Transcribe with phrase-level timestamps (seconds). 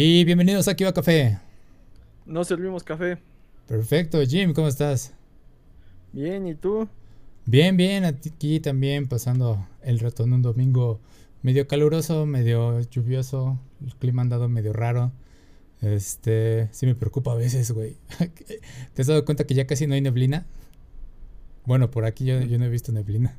[0.00, 1.40] Y bienvenidos a Kiva Café.
[2.24, 3.18] No servimos café.
[3.66, 5.12] Perfecto, Jim, ¿cómo estás?
[6.12, 6.86] Bien, ¿y tú?
[7.46, 11.00] Bien, bien, aquí también pasando el rato en un domingo
[11.42, 15.10] medio caluroso, medio lluvioso, el clima ha andado medio raro.
[15.82, 17.96] Este, sí me preocupa a veces, güey.
[18.94, 20.46] ¿Te has dado cuenta que ya casi no hay neblina?
[21.64, 23.36] Bueno, por aquí yo, yo no he visto neblina.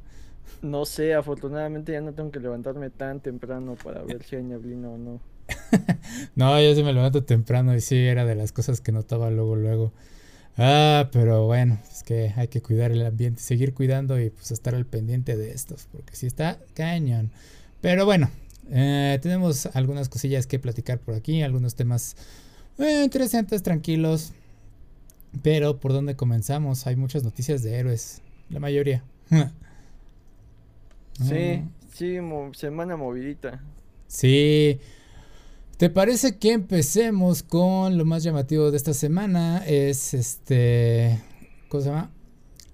[0.62, 4.89] No sé, afortunadamente ya no tengo que levantarme tan temprano para ver si hay neblina
[4.89, 5.21] o no.
[6.35, 9.55] no, yo sí me levanto temprano y sí, era de las cosas que notaba luego,
[9.55, 9.94] luego.
[10.57, 14.76] Ah, pero bueno, es que hay que cuidar el ambiente, seguir cuidando y pues estar
[14.76, 17.31] al pendiente de estos, porque si está cañón.
[17.81, 18.30] Pero bueno,
[18.70, 22.18] eh, tenemos algunas cosillas que platicar por aquí, algunos temas
[22.77, 24.34] eh, interesantes, tranquilos.
[25.43, 26.88] Pero ¿por dónde comenzamos?
[26.88, 29.04] Hay muchas noticias de héroes, la mayoría.
[31.23, 32.18] sí, sí,
[32.54, 33.62] semana movidita.
[34.07, 34.79] Sí.
[35.80, 39.63] ¿Te parece que empecemos con lo más llamativo de esta semana?
[39.66, 41.21] Es este.
[41.70, 42.12] ¿Cómo se llama?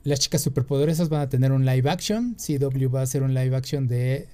[0.03, 2.35] Las chicas superpoderosas van a tener un live action.
[2.35, 4.27] CW va a hacer un live action de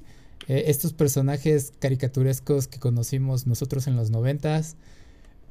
[0.47, 4.77] eh, estos personajes caricaturescos que conocimos nosotros en los noventas.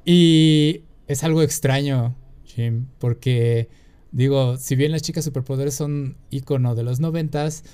[0.06, 3.68] Y es algo extraño, Jim, porque
[4.12, 7.64] digo, si bien las chicas superpoderes son icono de los noventas,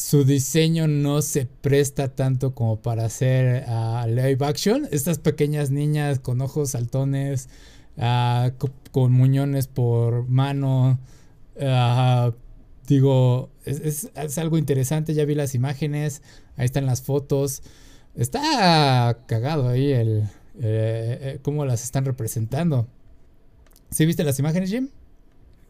[0.00, 4.88] su diseño no se presta tanto como para hacer uh, live action.
[4.90, 7.48] Estas pequeñas niñas con ojos saltones,
[7.96, 8.50] uh,
[8.90, 10.98] con muñones por mano,
[11.56, 12.32] uh,
[12.86, 16.22] digo, es, es, algo interesante, ya vi las imágenes,
[16.56, 17.62] ahí están las fotos.
[18.14, 20.24] Está cagado ahí el
[20.58, 22.88] eh, eh, cómo las están representando.
[23.90, 24.88] ¿Sí viste las imágenes, Jim?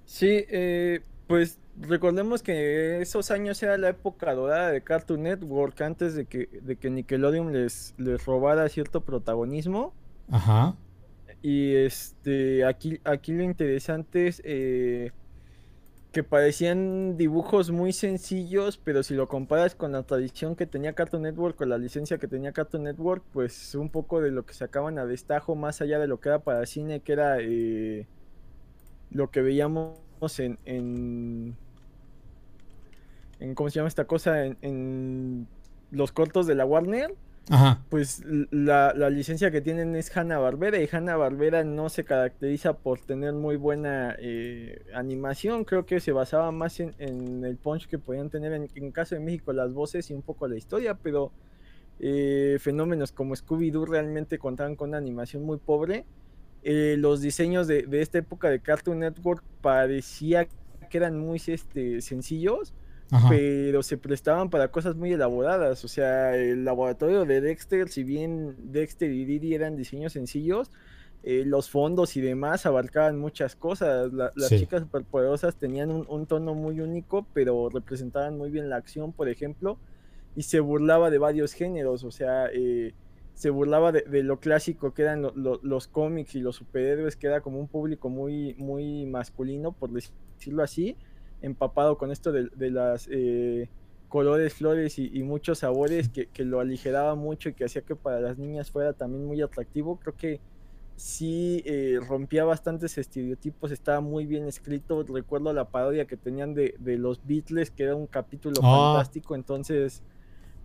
[0.06, 6.14] Sí, eh, pues recordemos que esos años era la época dorada de Cartoon Network antes
[6.14, 9.92] de que, de que Nickelodeon les, les robara cierto protagonismo.
[10.30, 10.76] Ajá.
[11.42, 14.42] Y este aquí, aquí lo interesante es
[16.12, 21.22] que parecían dibujos muy sencillos, pero si lo comparas con la tradición que tenía Cartoon
[21.22, 24.98] Network, con la licencia que tenía Cartoon Network, pues un poco de lo que sacaban
[24.98, 28.08] a destajo, más allá de lo que era para cine, que era eh,
[29.10, 30.00] lo que veíamos
[30.38, 31.56] en, en,
[33.40, 34.44] en, ¿cómo se llama esta cosa?
[34.44, 35.48] En, en
[35.90, 37.14] los cortos de la Warner
[37.88, 43.00] pues la, licencia que tienen es Hanna Barbera y Hanna Barbera no se caracteriza por
[43.00, 48.30] tener muy buena eh, animación, creo que se basaba más en, el punch que podían
[48.30, 51.32] tener en, en, caso de México las voces y un poco la historia, pero
[51.98, 56.04] eh, fenómenos como Scooby-Doo realmente contaban con una animación muy pobre.
[56.62, 60.46] Eh, los diseños de, de, esta época de Cartoon Network parecía
[60.88, 62.74] que eran muy este, sencillos
[63.28, 65.84] pero se prestaban para cosas muy elaboradas.
[65.84, 70.70] O sea, el laboratorio de Dexter, si bien Dexter y Didi eran diseños sencillos,
[71.22, 74.12] eh, los fondos y demás abarcaban muchas cosas.
[74.12, 79.28] las chicas superpoderosas tenían un, tono muy único, pero representaban muy bien la acción, por
[79.28, 79.78] ejemplo,
[80.36, 82.04] y se burlaba de varios géneros.
[82.04, 82.94] O sea, eh,
[83.34, 87.58] se burlaba de, lo clásico que eran los cómics y los superhéroes, que era como
[87.58, 90.96] un público muy, muy masculino, por decirlo así
[91.42, 93.68] empapado con esto de, las eh,
[94.08, 98.38] colores, flores y, muchos sabores que, lo aligeraba mucho y que hacía que para las
[98.38, 99.98] niñas fuera también muy atractivo.
[99.98, 100.40] Creo que
[100.96, 105.02] sí eh, rompía bastantes estereotipos, estaba muy bien escrito.
[105.02, 108.94] Recuerdo la parodia que tenían de, los Beatles, que era un capítulo ah.
[108.94, 109.34] fantástico.
[109.34, 110.02] Entonces,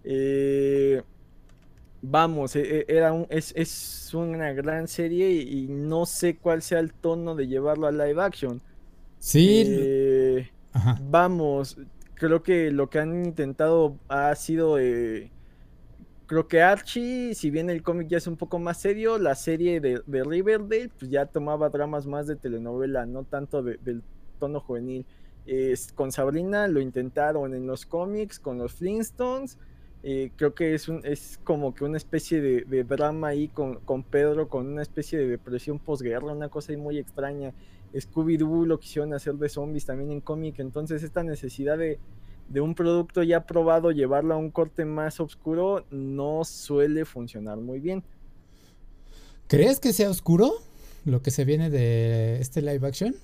[0.04, 1.02] eh,
[2.02, 7.36] vamos, era un, es, es, una gran serie y, no sé cuál sea el tono
[7.36, 8.62] de llevarlo a live action.
[9.20, 10.48] Sí.
[11.10, 11.78] Vamos,
[12.16, 14.78] creo que lo que han intentado ha sido...
[14.80, 15.32] Eh,
[16.26, 19.80] creo que Archie, si bien el cómic ya es un poco más serio, la serie
[19.80, 24.04] de, Riverdale pues ya tomaba dramas más de telenovela, no tanto del
[24.40, 25.06] tono juvenil.
[25.94, 29.58] con Sabrina lo intentaron en los cómics, con los Flintstones.
[30.08, 34.04] Eh, creo que es, un, es como que una especie de, drama ahí con, con,
[34.04, 37.54] Pedro, con una especie de depresión posguerra, una cosa ahí muy extraña.
[38.00, 42.00] Scooby-Doo lo quisieron hacer de zombies también en cómic, entonces esta necesidad de,
[42.60, 48.04] un producto ya probado, llevarlo a un corte más oscuro, no suele funcionar muy bien.
[49.48, 50.54] ¿Crees que sea oscuro
[51.06, 53.16] lo que se viene de este live action?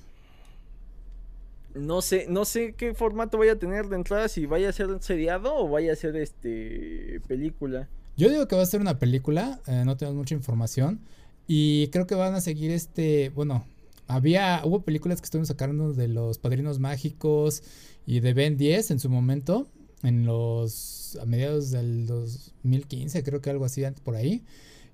[1.74, 4.90] No sé, no sé qué formato vaya a tener de entrada, si vaya a ser
[5.02, 7.88] seriado o vaya a ser este película.
[8.18, 11.00] Yo digo que va a ser una película, eh, no tengo mucha información.
[11.48, 13.66] Y creo que van a seguir este, bueno,
[14.08, 17.64] había, hubo películas que estuvimos sacando de los Padrinos Mágicos
[18.06, 19.68] y de Ben 10 en su momento,
[20.04, 24.44] en los, a mediados del 2015, creo que algo así por ahí.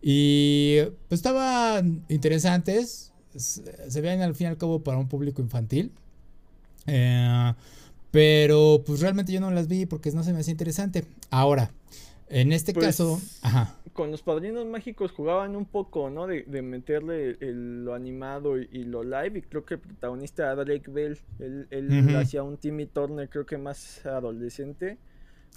[0.02, 0.78] Y
[1.08, 5.92] pues estaban interesantes, se veían al fin y al cabo para un público infantil.
[6.86, 7.54] Eh,
[8.12, 11.06] pero pues realmente yo no las vi porque no se me hacía interesante.
[11.30, 11.72] Ahora,
[12.30, 13.76] en este pues, caso, ajá.
[13.98, 16.28] Con los padrinos mágicos jugaban un poco, ¿no?
[16.28, 19.40] De, meterle lo animado y, lo live.
[19.40, 21.18] Y creo que el protagonista era Drake Bell.
[21.40, 25.00] Él, hacía un Timmy Turner, creo que más adolescente.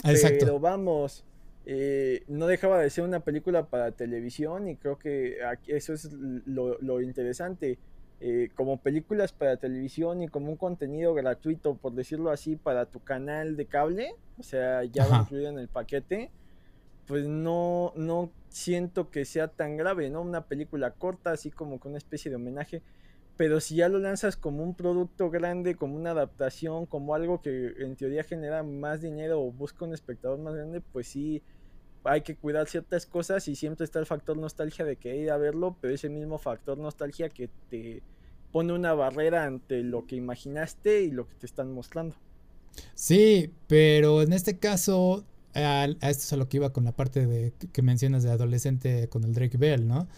[0.05, 0.47] Exacto.
[0.47, 1.27] Pero vamos,
[1.67, 4.69] eh, no dejaba de ser una película para televisión.
[4.69, 7.79] Y creo que eso es lo, interesante.
[8.23, 13.01] Eh, como películas para televisión y como un contenido gratuito, por decirlo así, para tu
[13.01, 16.31] canal de cable, o sea, ya va incluido en el paquete
[17.11, 20.23] pues no, no siento que sea tan grave, ¿no?
[20.23, 22.83] Una película corta, así como con una especie de homenaje.
[23.37, 27.75] Pero si ya lo lanzas como un producto grande, como una adaptación, como algo que
[27.81, 31.43] en teoría genera más dinero o busca un espectador más grande, pues sí
[32.05, 35.37] hay que cuidar ciertas cosas y siempre está el factor nostalgia de que ir a
[35.37, 38.05] verlo, pero ese mismo factor nostalgia que te
[38.53, 42.15] pone una barrera ante lo que imaginaste y lo que te están mostrando.
[42.95, 45.25] Sí, pero en este caso
[45.55, 49.09] a, esto es a lo que iba con la parte de que mencionas de adolescente
[49.09, 50.09] con el Drake Bell, ¿no?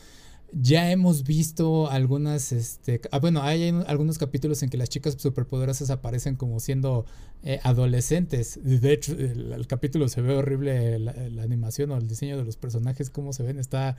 [0.55, 5.89] Ya hemos visto algunas, este, ah, bueno, hay algunos capítulos en que las chicas superpoderosas
[5.89, 7.07] aparecen como siendo
[7.43, 8.61] eh, adolescentes.
[8.63, 12.59] De hecho, el, capítulo se ve horrible, la, la, animación o el diseño de los
[12.59, 13.97] personajes, cómo se ven, está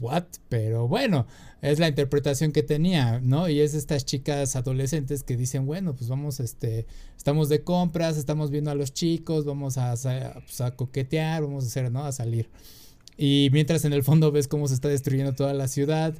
[0.00, 1.26] what, pero bueno,
[1.62, 3.48] es la interpretación que tenía, ¿no?
[3.48, 6.86] Y es estas chicas adolescentes que dicen, bueno, pues vamos, este,
[7.16, 11.66] estamos de compras, estamos viendo a los chicos, vamos a, pues, a coquetear, vamos a
[11.66, 12.04] hacer, ¿no?
[12.04, 12.48] A salir.
[13.16, 16.14] Y mientras en el fondo ves cómo se está destruyendo toda la ciudad.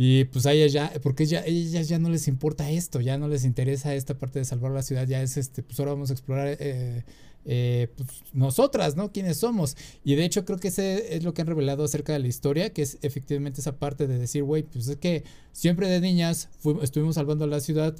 [0.00, 3.26] Y pues a ellas ya, porque ya, ellas ya no les importa esto, ya no
[3.26, 6.12] les interesa esta parte de salvar la ciudad, ya es este, pues ahora vamos a
[6.12, 7.02] explorar eh,
[7.50, 9.10] eh, pues, nosotras, ¿no?
[9.10, 9.74] ¿Quiénes somos?
[10.04, 12.74] Y de hecho creo que ese es lo que han revelado acerca de la historia,
[12.74, 16.50] que es efectivamente esa parte de decir, güey, pues es que siempre de niñas
[16.82, 17.96] estuvimos salvando la ciudad,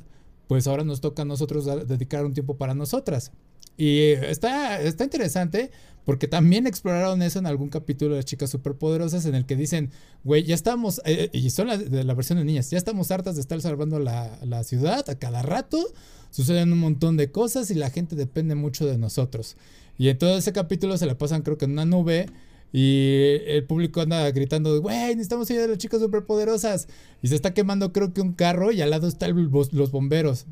[0.49, 3.33] pues ahora nos toca a nosotros dedicar un tiempo para nosotras.
[3.79, 5.71] Y está, está interesante
[6.05, 9.93] porque también exploraron eso en algún capítulo de Chicas Superpoderosas en el que dicen,
[10.25, 13.37] güey, ya estamos, eh, y son la, de la versión de niñas, ya estamos hartas
[13.37, 15.79] de estar salvando la, la ciudad a cada rato
[16.31, 19.57] suceden un montón de cosas y la gente depende mucho de nosotros.
[19.99, 22.27] Y en todo ese capítulo se la pasan creo que en una nube
[22.73, 26.89] y el público anda gritando, güey, necesitamos ir a las chicas superpoderosas.
[27.23, 29.35] Y se está quemando creo que un carro y al lado están
[29.73, 30.47] los bomberos.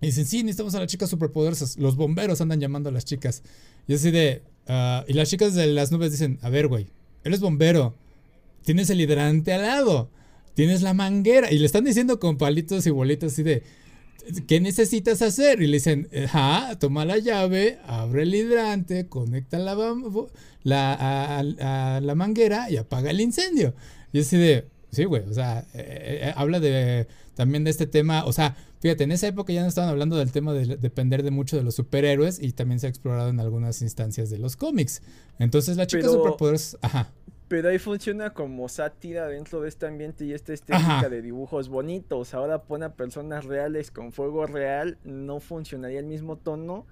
[0.00, 1.76] Y dicen, sí, necesitamos a las chicas superpoderosas.
[1.76, 3.42] Los bomberos andan llamando a las chicas.
[3.86, 4.42] Y así de...
[4.66, 6.88] Ah", y las chicas de las nubes dicen, a ver, güey,
[7.22, 7.94] eres bombero.
[8.64, 10.10] Tienes el hidrante al lado.
[10.54, 11.52] Tienes la manguera.
[11.52, 13.62] Y le están diciendo con palitos y bolitas así de...
[14.46, 15.60] ¿qué necesitas hacer?
[15.62, 19.76] Y le dicen, ajá, toma la llave, abre el hidrante, conecta la,
[20.62, 23.74] la a, la manguera y apaga el incendio.
[24.12, 28.24] Y así de, sí, güey, o sea, eh, eh, habla de también de este tema,
[28.24, 31.30] o sea, fíjate, en esa época ya no estaban hablando del tema de depender de
[31.30, 35.02] mucho de los superhéroes y también se ha explorado en algunas instancias de los cómics.
[35.38, 37.10] Entonces la chica superpoderosa, ajá.
[37.48, 42.32] Pero ahí funciona como sátira dentro de este ambiente y esta estética de dibujos bonitos.
[42.32, 46.86] Ahora pone a personas reales con fuego real, no funcionaría el mismo tono.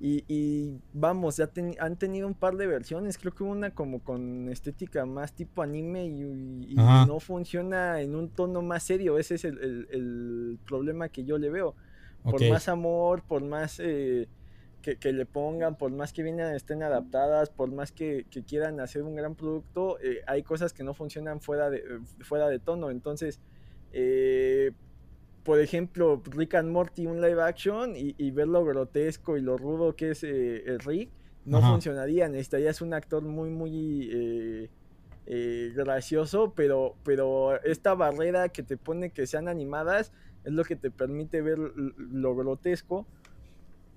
[0.00, 1.50] Y, vamos, ya
[1.80, 3.18] han tenido un par de versiones.
[3.18, 8.62] Creo que una como con estética más tipo anime y, no funciona en un tono
[8.62, 9.18] más serio.
[9.18, 11.74] Ese es el, problema que yo le veo.
[12.22, 14.28] Por más amor, por más eh,
[14.96, 19.14] que, le pongan, por más que vienen, estén adaptadas, por más que, quieran hacer un
[19.14, 22.90] gran producto, eh, hay cosas que no funcionan fuera de, fuera de tono.
[22.90, 23.40] Entonces,
[23.92, 24.72] eh,
[25.42, 29.96] por ejemplo, Rick and Morty, un live action, y, ver lo grotesco y lo rudo
[29.96, 31.10] que es eh, el Rick,
[31.44, 32.28] no funcionaría.
[32.28, 34.68] Necesitarías un actor muy, muy
[35.74, 40.12] gracioso, pero, pero esta barrera que te pone que sean animadas
[40.44, 43.06] es lo que te permite ver lo grotesco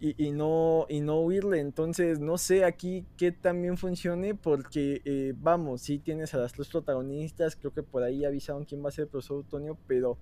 [0.04, 1.60] y, no, y no huirle.
[1.60, 6.70] Entonces, no sé aquí qué también funcione, porque eh, vamos, sí tienes a las tres
[6.70, 10.18] protagonistas, creo que por ahí avisaron quién va a ser el profesor Antonio, pero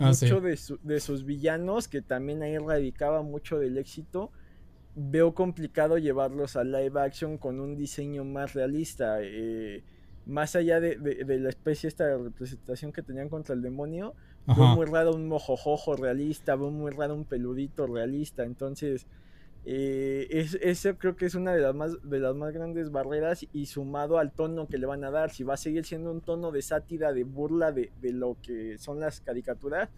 [0.00, 4.32] ah, mucho de, de, sus villanos, que también ahí radicaba mucho del éxito,
[4.96, 9.18] veo complicado llevarlos a live action con un diseño más realista.
[9.22, 9.84] Eh,
[10.26, 14.14] más allá de, de, la especie esta de representación que tenían contra el demonio,
[14.56, 19.06] veo muy raro un mojojojo realista, veo muy raro un peludito realista, entonces
[19.66, 23.46] eh, es, eso creo que es una de las, más, de las más grandes barreras
[23.52, 26.22] y sumado al tono que le van a dar, si va a seguir siendo un
[26.22, 29.90] tono de sátira, de burla de, lo que son las caricaturas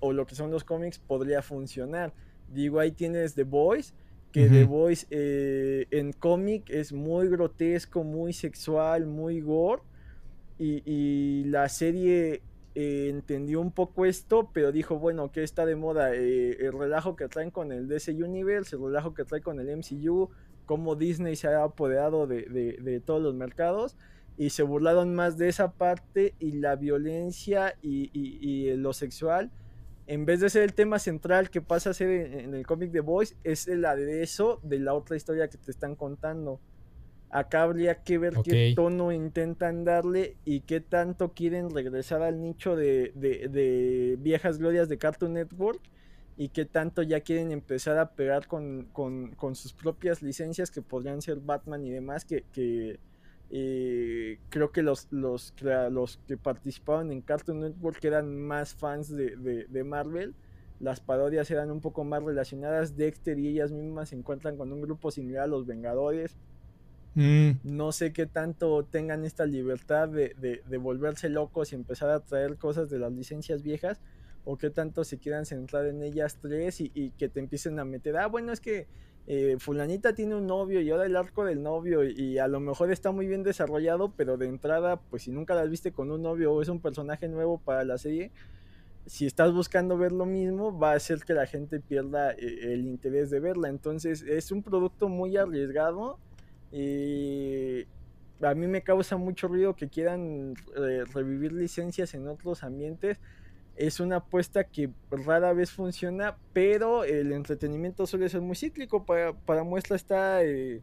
[0.00, 2.12] o lo que son los cómics, podría funcionar.
[2.52, 3.94] Digo, ahí tienes The Voice,
[4.32, 9.82] que The Voice eh, en cómic es muy grotesco, muy sexual, muy gore
[10.58, 12.42] y, la serie
[12.78, 17.16] eh, entendió un poco esto, pero dijo, bueno, que está de moda eh, el relajo
[17.16, 20.28] que traen con el DC Universe, el relajo que trae con el MCU,
[20.66, 23.96] cómo Disney se ha apoderado de, todos los mercados
[24.36, 29.50] y se burlaron más de esa parte y la violencia y, lo sexual
[30.06, 33.00] en vez de ser el tema central que pasa a ser en, el cómic de
[33.00, 36.60] Boys, es el aderezo de la otra historia que te están contando.
[37.30, 42.76] Acá habría que ver qué tono intentan darle y qué tanto quieren regresar al nicho
[42.76, 45.80] de, de, viejas glorias de Cartoon Network
[46.36, 48.88] y qué tanto ya quieren empezar a pegar con,
[49.54, 52.44] sus propias licencias que podrían ser Batman y demás que,
[53.50, 55.54] eh, creo que los, los,
[55.90, 60.34] los que participaban en Cartoon Network eran más fans de, Marvel
[60.78, 62.98] las parodias eran un poco más relacionadas.
[62.98, 66.36] Dexter y ellas mismas se encuentran con un grupo similar a los Vengadores.
[67.16, 67.52] Mm.
[67.64, 72.56] No sé qué tanto tengan esta libertad de, de, volverse locos y empezar a traer
[72.56, 74.02] cosas de las licencias viejas
[74.44, 78.18] o qué tanto se quieran centrar en ellas tres y, que te empiecen a meter,
[78.18, 78.86] ah, bueno, es que
[79.26, 82.92] eh, fulanita tiene un novio y ahora el arco del novio y, a lo mejor
[82.92, 86.52] está muy bien desarrollado, pero de entrada, pues si nunca las viste con un novio
[86.52, 88.30] o es un personaje nuevo para la serie,
[89.06, 92.86] si estás buscando ver lo mismo, va a hacer que la gente pierda eh, el
[92.86, 93.68] interés de verla.
[93.70, 96.18] Entonces es un producto muy arriesgado
[96.72, 97.86] y
[98.42, 103.18] a mí me causa mucho ruido que quieran eh, revivir licencias en otros ambientes
[103.76, 109.04] es una apuesta que rara vez funciona, pero el entretenimiento suele ser muy cíclico.
[109.04, 110.82] Para, muestra está eh,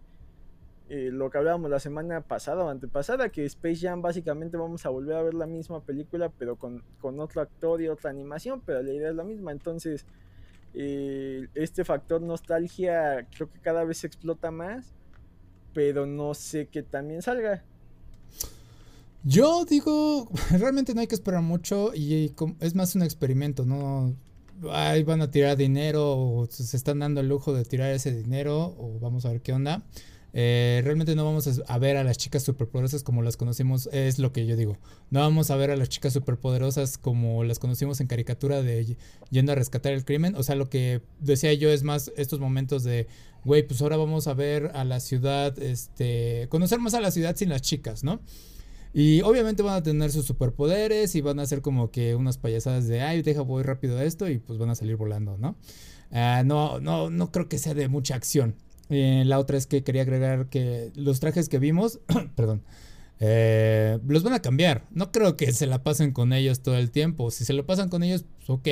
[0.90, 4.90] eh, lo que hablábamos la semana pasada o antepasada, que Space Jam básicamente vamos a
[4.90, 8.94] volver a ver la misma película, pero con, otro actor y otra animación, pero la
[8.94, 9.52] idea es la misma.
[9.52, 10.06] Entonces,
[10.76, 14.94] este factor nostalgia creo que cada vez se explota más,
[15.74, 17.64] pero no sé que también salga.
[19.24, 24.16] Yo digo, realmente no hay que esperar mucho y es más un experimento, ¿no?
[24.72, 28.76] Ahí van a tirar dinero o se están dando el lujo de tirar ese dinero
[28.78, 29.84] o vamos a ver qué onda.
[30.36, 34.34] Eh, realmente no vamos a ver a las chicas superpoderosas como las conocimos, es lo
[34.34, 34.78] que yo digo.
[35.12, 38.98] No vamos a ver a las chicas superpoderosas como las conocimos en caricatura de
[39.30, 40.36] yendo a rescatar el crimen.
[40.36, 43.08] O sea, lo que decía yo es más estos momentos de,
[43.46, 47.36] güey, pues ahora vamos a ver a la ciudad, este, conocer más a la ciudad
[47.36, 48.20] sin las chicas, ¿no?
[48.96, 52.88] Y obviamente van a tener sus superpoderes y van a hacer como que unas payasadas
[52.88, 55.58] de, ay, deja, voy rápido a esto y pues van a salir volando, ¿no?
[56.12, 58.56] Ah, no, no, no creo que sea de mucha acción.
[58.90, 62.00] Eh, la otra es que quería agregar que los trajes que vimos,
[62.36, 62.64] perdón,
[63.20, 64.86] eh, los van a cambiar.
[64.92, 67.32] No creo que se la pasen con ellos todo el tiempo.
[67.32, 68.68] Si se lo pasan con ellos, pues ok.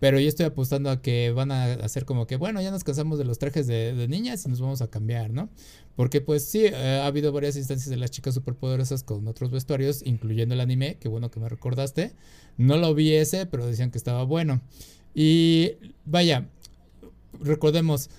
[0.00, 3.18] Pero yo estoy apostando a que van a hacer como que, bueno, ya nos cansamos
[3.18, 5.48] de los trajes de, niñas y nos vamos a cambiar, ¿no?
[5.96, 10.02] Porque pues sí, eh, ha habido varias instancias de las chicas superpoderosas con otros vestuarios,
[10.04, 12.12] incluyendo el anime, que bueno que me recordaste.
[12.58, 14.60] No lo vi ese, pero decían que estaba bueno.
[15.14, 15.72] Y
[16.04, 16.48] vaya,
[17.40, 18.10] recordemos,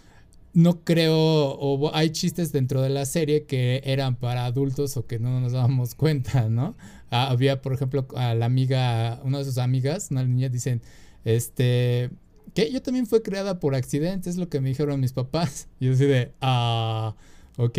[0.59, 5.17] no creo, o hay chistes dentro de la serie que eran para adultos o que
[5.17, 6.75] no nos dábamos cuenta, ¿no?
[7.09, 10.81] Ah, había, por ejemplo, a la amiga, una de sus amigas, una niña, dicen
[11.23, 12.09] este,
[12.53, 15.67] que yo también fue creada por accidente, es lo que me dijeron mis papás.
[15.79, 17.15] Y yo así de, ah,
[17.57, 17.77] ok.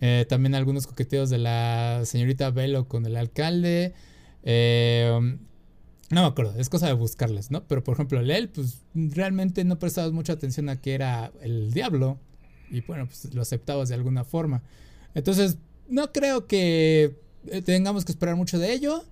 [0.00, 3.92] Eh, también algunos coqueteos de la señorita Velo con el alcalde.
[4.44, 5.36] Eh,
[6.10, 7.64] no me acuerdo, es cosa de buscarles, ¿no?
[7.64, 12.18] Pero por ejemplo, Lel, pues realmente no prestabas mucha atención a que era el diablo.
[12.70, 14.62] Y bueno, pues lo aceptabas de alguna forma.
[15.14, 19.04] Entonces, no creo que eh, tengamos que esperar mucho de ello.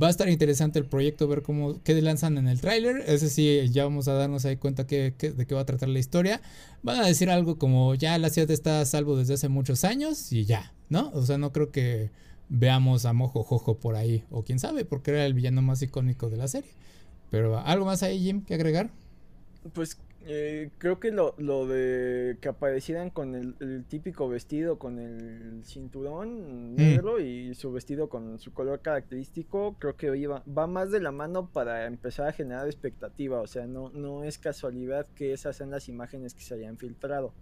[0.00, 3.04] Va a estar interesante el proyecto, ver cómo qué lanzan en el tráiler.
[3.06, 6.40] Ese sí, ya vamos a darnos ahí cuenta de qué va a tratar la historia.
[6.82, 10.32] Van a decir algo como ya la ciudad está a salvo desde hace muchos años
[10.32, 11.10] y ya, ¿no?
[11.10, 12.10] O sea, no creo que
[12.52, 14.24] veamos a Mojo Jojo por ahí.
[14.30, 16.70] O quién sabe, porque era el villano más icónico de la serie.
[17.30, 18.90] Pero algo más ahí, Jim, que agregar.
[19.72, 25.64] Pues eh, creo que lo, lo, de que aparecieran con el, típico vestido, con el
[25.64, 26.76] cinturón mm.
[26.76, 31.10] negro y su vestido con su color característico, creo que iba, va más de la
[31.10, 33.40] mano para empezar a generar expectativa.
[33.40, 37.32] O sea, no, no es casualidad que esas sean las imágenes que se hayan filtrado.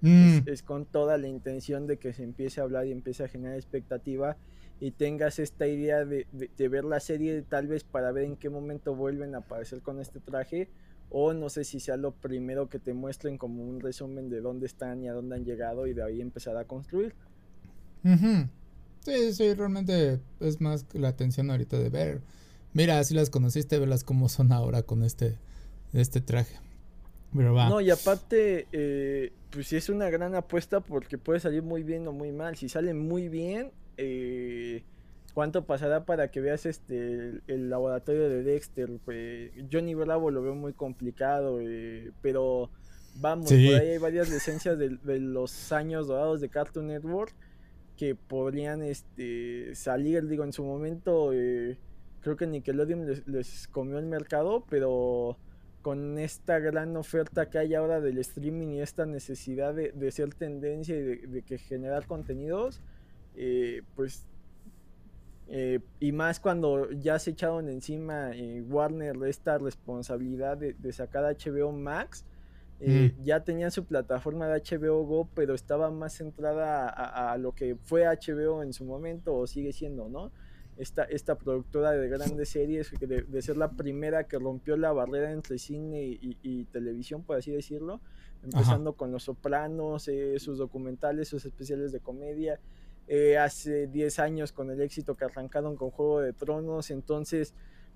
[0.00, 0.40] Mm.
[0.46, 3.56] Es, con toda la intención de que se empiece a hablar y empiece a generar
[3.56, 4.36] expectativa
[4.80, 8.48] y tengas esta idea de, de ver la serie tal vez para ver en qué
[8.48, 10.68] momento vuelven a aparecer con este traje
[11.10, 14.66] o no sé si sea lo primero que te muestren como un resumen de dónde
[14.66, 17.14] están y a dónde han llegado y de ahí empezar a construir.
[19.00, 22.22] Sí, sí, realmente es más la atención ahorita de ver.
[22.72, 25.36] Mira, si las conociste, verlas cómo son ahora con este,
[25.92, 26.56] este traje.
[27.34, 27.68] Pero va.
[27.68, 32.06] No, y aparte, eh, pues sí es una gran apuesta porque puede salir muy bien
[32.08, 32.56] o muy mal.
[32.56, 34.82] Si sale muy bien, eh,
[35.34, 38.90] cuánto pasará para que veas este el, laboratorio de Dexter.
[39.04, 42.70] Pues, Johnny Bravo lo veo muy complicado, eh, pero
[43.16, 47.34] vamos, por ahí hay varias licencias de, los años dorados de Cartoon Network
[47.96, 51.76] que podrían este, salir, digo, en su momento, eh,
[52.22, 55.36] creo que Nickelodeon les, comió el mercado, pero
[55.82, 60.96] con esta gran oferta que hay ahora del streaming y esta necesidad de, ser tendencia
[60.96, 62.80] y de, que generar contenidos,
[63.34, 64.26] eh, pues
[65.52, 71.72] eh, y más cuando ya se echaron encima eh, Warner esta responsabilidad de, sacar HBO
[71.72, 72.24] Max.
[72.78, 73.24] Eh, mm.
[73.24, 78.04] Ya tenían su plataforma de HBO Go, pero estaba más centrada a, lo que fue
[78.04, 80.30] HBO en su momento o sigue siendo, ¿no?
[80.80, 85.58] Esta, esta productora de grandes series, de, ser la primera que rompió la barrera entre
[85.58, 88.00] cine y, televisión, por así decirlo,
[88.42, 90.08] empezando con Los Sopranos,
[90.38, 92.58] sus documentales, sus especiales de comedia,
[93.08, 97.54] eh, hace 10 años con el éxito que arrancaron con Juego de Tronos, entonces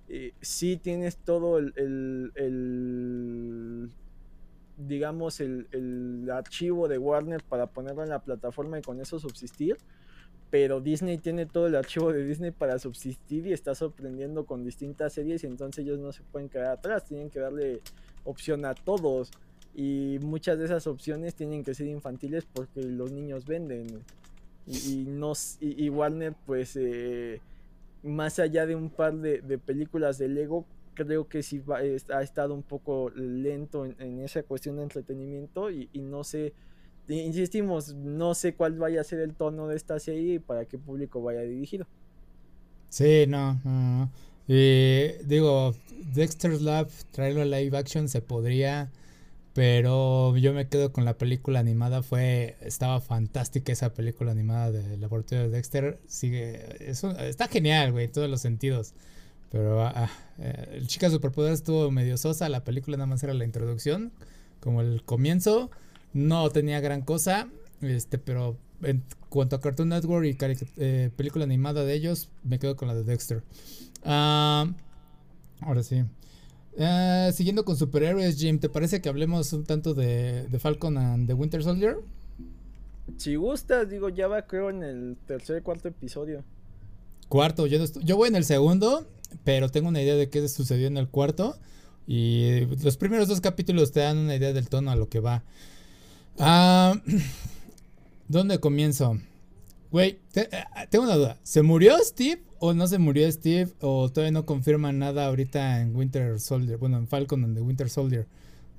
[0.09, 1.73] eh, sí tienes todo el,
[4.76, 9.76] digamos, el, archivo de Warner para ponerlo en la plataforma y con eso subsistir.
[10.54, 15.12] Pero Disney tiene todo el archivo de Disney para subsistir y está sorprendiendo con distintas
[15.12, 17.80] series y entonces ellos no se pueden quedar atrás, tienen que darle
[18.23, 19.32] opción a todos.
[19.75, 24.04] Y muchas de esas opciones tienen que ser infantiles porque los niños venden
[24.64, 27.40] y, nos, y, Warner pues eh,
[28.04, 31.64] más allá de un par de, películas de Lego creo que sí
[32.12, 36.52] ha estado un poco lento en, esa cuestión de entretenimiento y, no sé
[37.08, 40.78] insistimos no sé cuál vaya a ser el tono de esta serie y para qué
[40.78, 41.87] público vaya dirigido
[42.88, 43.61] sí no,
[44.46, 45.75] Y digo
[46.14, 48.90] Dexter's Lab traerlo a live action se podría
[49.54, 52.02] pero yo me quedo con la película animada.
[52.02, 52.56] Fue.
[52.61, 56.00] Estaba fantástica esa película animada de Laboratorio de Dexter.
[56.08, 56.90] Sigue.
[56.90, 58.94] Está genial, güey, en todos los sentidos.
[59.50, 62.48] Pero ah, ah eh, Chica Superpoder estuvo medio sosa.
[62.48, 64.12] La película nada más era la introducción.
[64.59, 65.70] Como el comienzo.
[66.14, 67.48] No tenía gran cosa.
[67.83, 70.37] Este, pero en cuanto a Cartoon Network y
[70.77, 73.42] eh, película animada de ellos, me quedo con la de Dexter.
[74.05, 74.72] Ah,
[75.61, 76.05] ahora sí.
[76.77, 81.35] Eh, siguiendo con superhéroes, Jim, ¿te parece que hablemos un tanto de, Falcon and the
[81.35, 81.98] Winter Soldier?
[83.16, 86.42] Si gustas, digo, ya va creo en el tercer cuarto episodio.
[87.29, 89.07] Cuarto, yo, yo voy en el segundo,
[89.44, 91.57] pero tengo una idea de qué sucedió en el cuarto.
[92.07, 95.42] Y los primeros dos capítulos te dan una idea del tono a lo que va.
[96.38, 96.94] Ah,
[98.29, 99.18] ¿Dónde comienzo?
[99.90, 100.49] Güey, eh,
[100.90, 101.38] tengo una duda.
[101.42, 105.94] ¿Se murió Steve o no se murió Steve o todavía no confirma nada ahorita en
[105.94, 108.27] Winter Soldier, bueno, en Falcon and the Winter Soldier,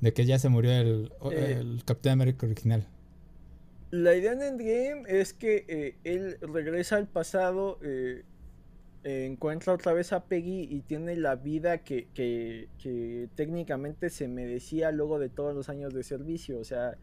[0.02, 2.88] de que ya se murió el, eh, el Capitán América original.
[3.92, 8.24] La idea en Endgame es que eh, él regresa al pasado, eh,
[9.04, 14.92] encuentra otra vez a Peggy y tiene la vida que, que, que técnicamente se merecía
[14.92, 16.98] luego de todos los años de servicio, o sea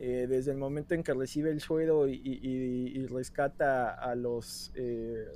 [0.00, 5.26] eh, desde el momento en que recibe el suero y, rescata a los, eh,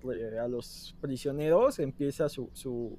[0.40, 2.98] a los prisioneros, empieza su, su,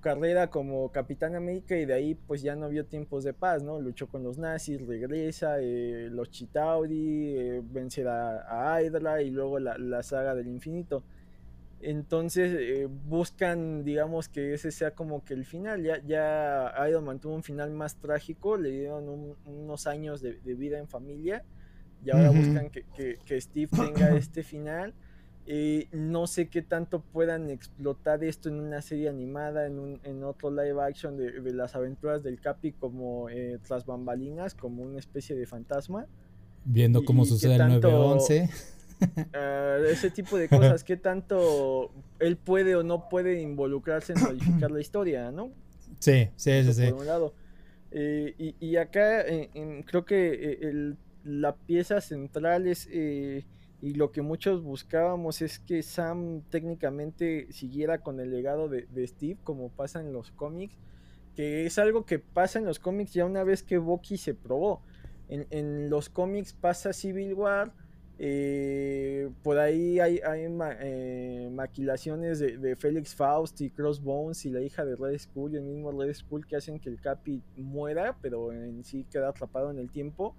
[0.00, 3.80] carrera como Capitán América y de ahí pues ya no vio tiempos de paz, ¿no?
[3.80, 10.02] Luchó con los nazis, regresa, eh, los Chitauri, vencerá a, Hydra y luego la, la
[10.02, 11.04] saga del infinito.
[11.86, 15.82] Entonces eh, buscan, digamos, que ese sea como que el final.
[15.82, 20.78] Ya, ya Iron Man tuvo un final más trágico, le dieron unos años de, vida
[20.78, 21.44] en familia
[22.02, 24.94] y ahora buscan que, Steve tenga este final.
[25.46, 30.24] Eh, no sé qué tanto puedan explotar esto en una serie animada, en, un, en
[30.24, 35.36] otro live action de, las aventuras del Capi como eh, tras bambalinas, como una especie
[35.36, 36.06] de fantasma.
[36.64, 38.48] Viendo cómo sucede el 911
[39.34, 44.70] Ah, ese tipo de cosas, qué tanto él puede o no puede involucrarse en modificar
[44.70, 45.50] la historia, ¿no?
[45.98, 46.90] Sí, sí, sí, sí.
[46.90, 47.34] Por un lado.
[47.90, 49.24] Eh, y, acá
[49.86, 53.44] creo que eh, la pieza central es, eh,
[53.80, 59.38] y lo que muchos buscábamos es que Sam técnicamente siguiera con el legado de, Steve,
[59.44, 60.74] como pasa en los cómics,
[61.36, 64.82] que es algo que pasa en los cómics ya una vez que Bucky se probó.
[65.28, 67.72] En, en los cómics pasa Civil War,
[68.26, 74.82] eh, por ahí hay, eh, maquilaciones de, de, Félix Faust y Crossbones y la hija
[74.86, 78.50] de Red Skull y el mismo Red Skull que hacen que el Capi muera, pero
[78.50, 80.34] en sí queda atrapado en el tiempo.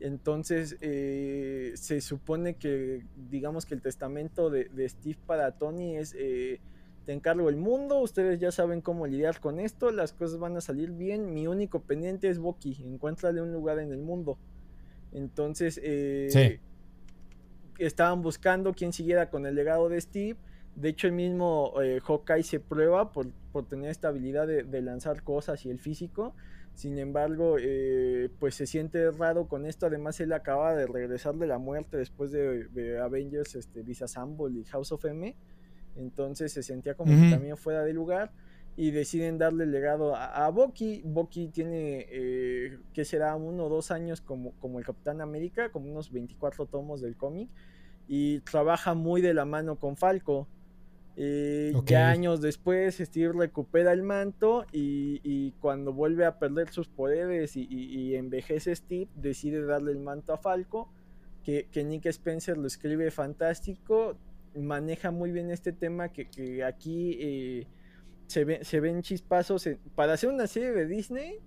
[0.00, 7.12] Entonces eh, se supone que, digamos que el testamento de, Steve para Tony es, te
[7.12, 10.90] encargo el mundo, ustedes ya saben cómo lidiar con esto, las cosas van a salir
[10.90, 14.36] bien, mi único pendiente es Bucky, encuéntrale un lugar en el mundo.
[15.12, 15.80] Entonces,
[17.78, 20.38] estaban buscando quién siguiera con el legado de Steve.
[20.76, 23.26] De hecho, el mismo eh, Hawkeye se prueba por,
[23.68, 26.34] tener esta habilidad de, lanzar cosas y el físico.
[26.74, 29.86] Sin embargo, eh, pues se siente raro con esto.
[29.86, 34.90] Además, él acaba de regresar de la muerte después de, Avengers, este, Disassemble y House
[34.90, 35.36] of M.
[35.96, 38.32] Entonces se sentía como que también fuera de lugar
[38.76, 41.02] y deciden darle el legado a, a Bucky.
[41.04, 45.90] Bucky tiene, eh, que será uno o dos años como, como el Capitán América, como
[45.90, 47.48] unos 24 tomos del cómic,
[48.08, 50.48] y trabaja muy de la mano con Falco.
[51.16, 57.56] Eh, ya años después, Steve recupera el manto y, cuando vuelve a perder sus poderes
[57.56, 60.90] y, envejece Steve, decide darle el manto a Falco,
[61.44, 64.16] que, que Nick Spencer lo escribe fantástico,
[64.56, 67.16] maneja muy bien este tema que, que aquí...
[67.20, 67.66] Eh,
[68.26, 69.68] se, se ven chispazos.
[69.94, 71.38] para hacer una serie de Disney,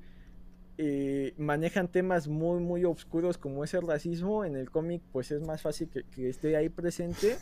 [0.77, 4.45] eh, manejan temas muy, muy oscuros como es el racismo.
[4.45, 7.37] En el cómic, pues es más fácil que, esté ahí presente.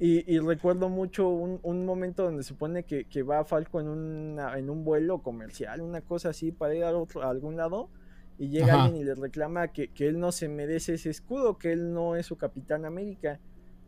[0.00, 5.22] Y, recuerdo mucho un, momento donde se supone que, va Falco en, en un vuelo
[5.22, 7.88] comercial, una cosa así, para ir a, otro, a algún lado.
[8.36, 11.70] Y llega alguien y le reclama que, que él no se merece ese escudo, que
[11.70, 13.38] él no es su Capitán América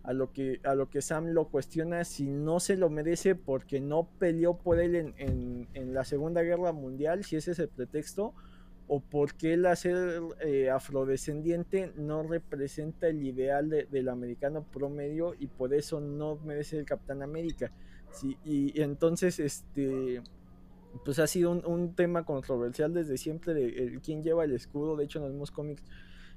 [0.07, 3.81] a lo que, a lo que Sam lo cuestiona si no se lo merece porque
[3.81, 8.33] no peleó por él en, en, la Segunda Guerra Mundial, si ese es el pretexto,
[8.87, 15.49] o porque él al ser eh, afrodescendiente no representa el ideal del americano promedio y
[15.49, 17.73] por eso no merece el Capitán América.
[18.13, 20.23] Sí, y, entonces, este,
[21.05, 25.19] pues ha sido un, tema controversial desde siempre de quién lleva el escudo, de hecho
[25.19, 25.83] en los mismos cómics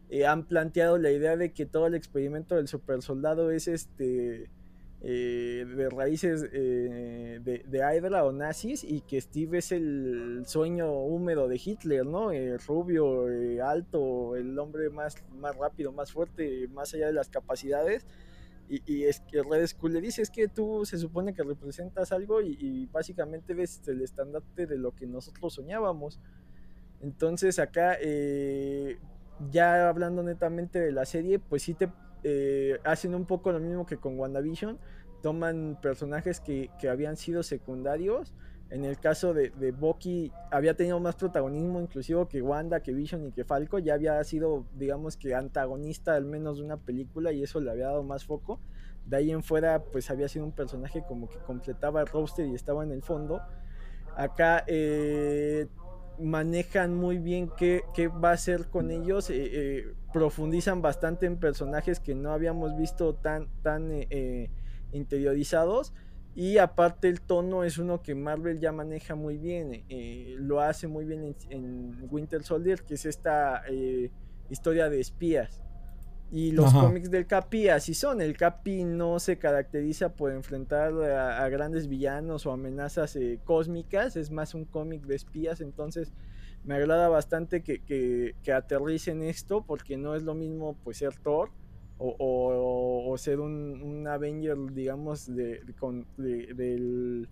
[0.09, 4.49] eh, han planteado la idea de que todo el experimento del super soldado es este
[5.01, 10.91] eh, de raíces eh, de, de, Hydra o nazis y que Steve es el sueño
[10.91, 12.31] húmedo de Hitler, ¿no?
[12.67, 13.27] rubio,
[13.63, 18.05] alto, el hombre más, más rápido, más fuerte, más allá de las capacidades.
[18.67, 22.39] Y, es que Red Skull le dice, es que tú se supone que representas algo
[22.41, 26.19] y, y básicamente ves el estandarte de lo que nosotros soñábamos.
[27.01, 27.97] Entonces acá
[29.51, 31.89] ya hablando netamente de la serie, pues sí te
[32.23, 34.77] eh, hacen un poco lo mismo que con WandaVision.
[35.21, 38.33] Toman personajes que, habían sido secundarios.
[38.69, 43.25] En el caso de, de Bucky había tenido más protagonismo inclusive que Wanda, que Vision
[43.25, 43.79] y que Falco.
[43.79, 47.87] Ya había sido, digamos que antagonista al menos de una película y eso le había
[47.87, 48.59] dado más foco.
[49.05, 52.53] De ahí en fuera pues había sido un personaje como que completaba el roster y
[52.53, 53.41] estaba en el fondo.
[54.15, 55.67] Acá eh,
[56.19, 61.99] manejan muy bien qué, va a hacer con ellos, eh, eh, profundizan bastante en personajes
[61.99, 64.49] que no habíamos visto tan, tan eh,
[64.91, 65.93] interiorizados
[66.35, 69.83] y aparte el tono es uno que Marvel ya maneja muy bien,
[70.37, 73.63] lo hace muy bien en Winter Soldier, que es esta
[74.49, 75.63] historia de espías.
[76.31, 78.21] Y los cómics del Capi así son.
[78.21, 84.15] El Capi no se caracteriza por enfrentar a, grandes villanos o amenazas eh, cósmicas.
[84.15, 85.59] Es más un cómic de espías.
[85.59, 86.13] Entonces
[86.63, 91.49] me agrada bastante que, que, aterricen esto porque no es lo mismo pues ser Thor
[91.97, 97.27] o, ser un, Avenger, digamos, de, con, del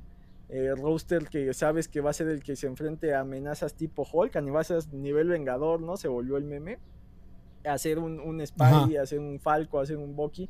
[0.50, 4.06] eh, roster que sabes que va a ser el que se enfrente a amenazas tipo
[4.12, 5.98] Hulk, a nivel Vengador, ¿no?
[5.98, 6.80] Se volvió el meme
[7.66, 10.50] hacer un, un Spidey, hacer un Falco, hacer un Bucky,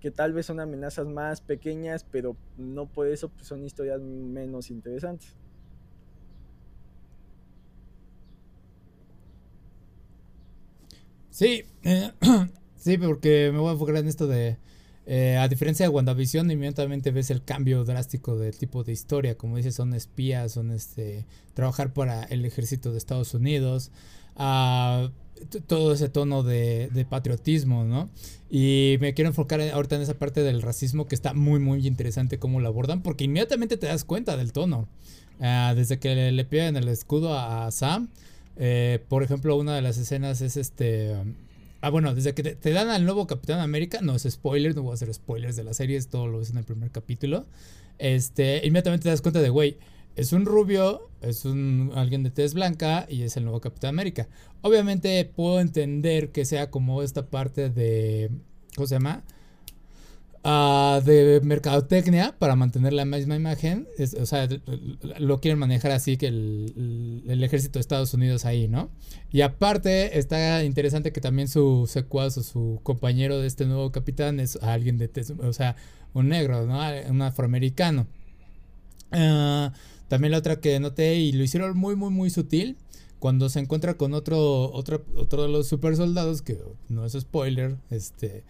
[0.00, 4.70] que tal vez son amenazas más pequeñas, pero no por eso pues, son historias menos
[4.70, 5.34] interesantes.
[11.30, 12.10] Sí, eh,
[12.76, 14.56] sí, porque me voy a enfocar en esto de,
[15.10, 19.56] eh, a diferencia de WandaVision, inmediatamente ves el cambio drástico del tipo de historia, como
[19.56, 23.90] dices, son espías, son este, trabajar para el ejército de Estados Unidos,
[24.36, 25.08] uh,
[25.66, 28.08] todo ese tono de, patriotismo, ¿no?
[28.50, 32.38] Y me quiero enfocar ahorita en esa parte del racismo que está muy, muy interesante
[32.38, 34.88] cómo lo abordan, porque inmediatamente te das cuenta del tono.
[35.40, 38.08] Ah, desde que le, le, piden el escudo a, Sam,
[38.56, 41.14] eh, por ejemplo, una de las escenas es este...
[41.80, 44.90] Ah, bueno, desde que te, dan al nuevo Capitán América, no es spoiler, no voy
[44.90, 47.46] a hacer spoilers de la serie, todo lo ves en el primer capítulo.
[47.98, 49.76] Este, inmediatamente te das cuenta de, güey,
[50.18, 54.28] es un rubio, es un alguien de tez blanca y es el nuevo Capitán América.
[54.62, 58.28] Obviamente puedo entender que sea como esta parte de
[58.74, 59.22] ¿cómo se llama?
[60.44, 63.86] Uh, de mercadotecnia para mantener la misma imagen.
[64.20, 64.48] o sea,
[65.18, 68.90] lo quieren manejar así que el, ejército de Estados Unidos ahí, ¿no?
[69.30, 74.40] Y aparte está interesante que también su secuaz o su compañero de este nuevo capitán
[74.40, 75.08] es alguien de
[75.44, 75.76] o sea,
[76.12, 76.80] un negro, ¿no?
[77.08, 78.08] Un afroamericano.
[79.12, 79.70] Uh,
[80.08, 82.76] también la otra que noté y lo hicieron muy, muy, muy sutil.
[83.18, 87.76] Cuando se encuentra con otro, otro, otro de los super soldados, que no es spoiler,
[87.90, 88.44] este,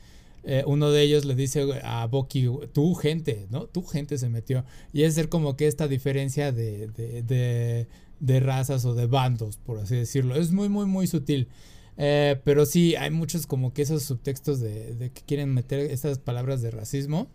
[0.45, 3.67] eh, uno de ellos le dice a Bucky, tu gente, ¿no?
[3.67, 4.65] Tu gente se metió.
[4.93, 7.87] Y es ser como que esta diferencia de, de,
[8.21, 10.37] de, razas o de bandos, por así decirlo.
[10.37, 11.49] Es muy, muy, muy sutil.
[11.97, 16.19] Eh, pero sí, hay muchos como que esos subtextos de, de que quieren meter estas
[16.19, 17.27] palabras de racismo.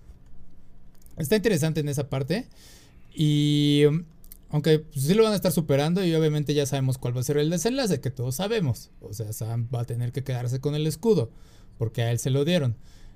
[1.17, 2.47] Está interesante en esa parte.
[3.13, 3.84] Y
[4.54, 7.23] aunque pues, sí lo van a estar superando y obviamente ya sabemos cuál va a
[7.23, 8.91] ser el desenlace, que todos sabemos.
[9.02, 11.32] O sea, Sam va a tener que quedarse con el escudo,
[11.78, 12.76] porque a él se lo dieron.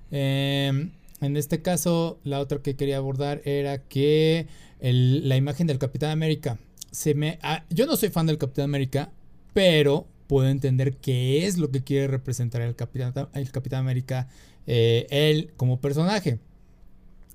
[0.10, 4.48] Em, en este caso, la otra que quería abordar era que
[4.80, 6.58] la imagen del Capitán América.
[6.92, 9.12] Se me, ah, yo no soy fan del Capitán América,
[9.54, 14.28] pero puedo entender qué es lo que quiere representar el Capitán, el Capitán América,
[14.66, 16.40] eh, él como personaje.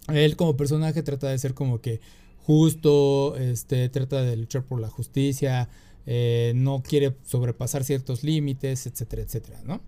[0.09, 2.01] Él como personaje trata de ser como que
[2.43, 5.69] justo, este, trata de luchar por la justicia,
[6.07, 9.81] eh, no quiere sobrepasar ciertos límites, etcétera, etcétera, ¿no?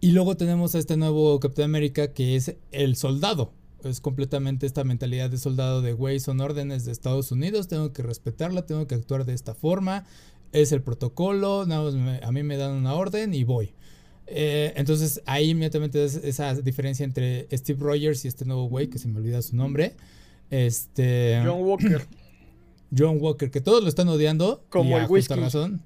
[0.00, 3.52] Y luego tenemos a este nuevo Capitán América que es el soldado.
[3.82, 8.02] Es completamente esta mentalidad de soldado de güey, son órdenes de Estados Unidos, tengo que
[8.02, 10.06] respetarla, tengo que actuar de esta forma,
[10.52, 13.74] es el protocolo, nada a mí me dan una orden y voy.
[14.26, 18.98] Eh, entonces ahí inmediatamente es esa diferencia entre Steve Rogers y este nuevo güey, que
[18.98, 19.94] se me olvida su nombre.
[20.50, 21.42] Este.
[21.44, 22.06] John Walker.
[22.96, 24.64] John Walker, que todos lo están odiando.
[24.68, 25.34] Como el whisky.
[25.34, 25.82] razón.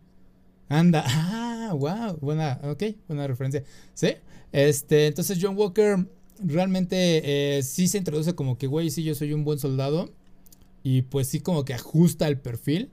[0.69, 1.05] Anda.
[1.71, 2.19] Ah, wow.
[2.21, 3.63] Buena, ok, buena referencia.
[3.95, 4.09] Sí.
[4.51, 6.05] Este, entonces John Walker
[6.43, 10.11] realmente eh, sí se introduce como que, güey, sí, yo soy un buen soldado.
[10.83, 12.91] Y pues sí, como que ajusta el perfil.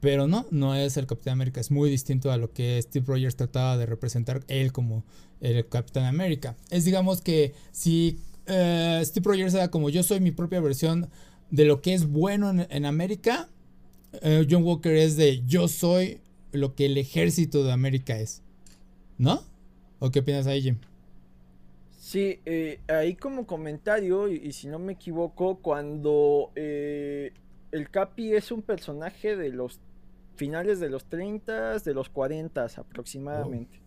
[0.00, 1.60] Pero no, no es el Capitán América.
[1.60, 5.04] Es muy distinto a lo que Steve Rogers trataba de representar él como
[5.40, 6.56] el Capitán América.
[6.70, 11.08] Es digamos que si eh, Steve Rogers era como yo soy mi propia versión
[11.50, 13.48] de lo que es bueno en, América,
[14.22, 16.20] eh, John Walker es de yo soy
[16.52, 18.42] lo que el ejército de América es.
[19.16, 19.42] ¿No?
[19.98, 20.78] ¿O qué opinas ahí, Jim?
[21.98, 28.62] Sí, eh, ahí como comentario, y, si no me equivoco, cuando el Capi es un
[28.62, 29.80] personaje de los
[30.38, 33.80] finales de los 30, de los 40 aproximadamente.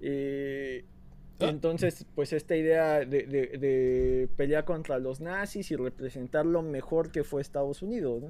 [0.00, 0.99] Eh, ah.
[1.48, 7.40] Entonces, pues esta idea de, pelear contra los nazis y representar lo mejor que fue
[7.40, 8.22] Estados Unidos,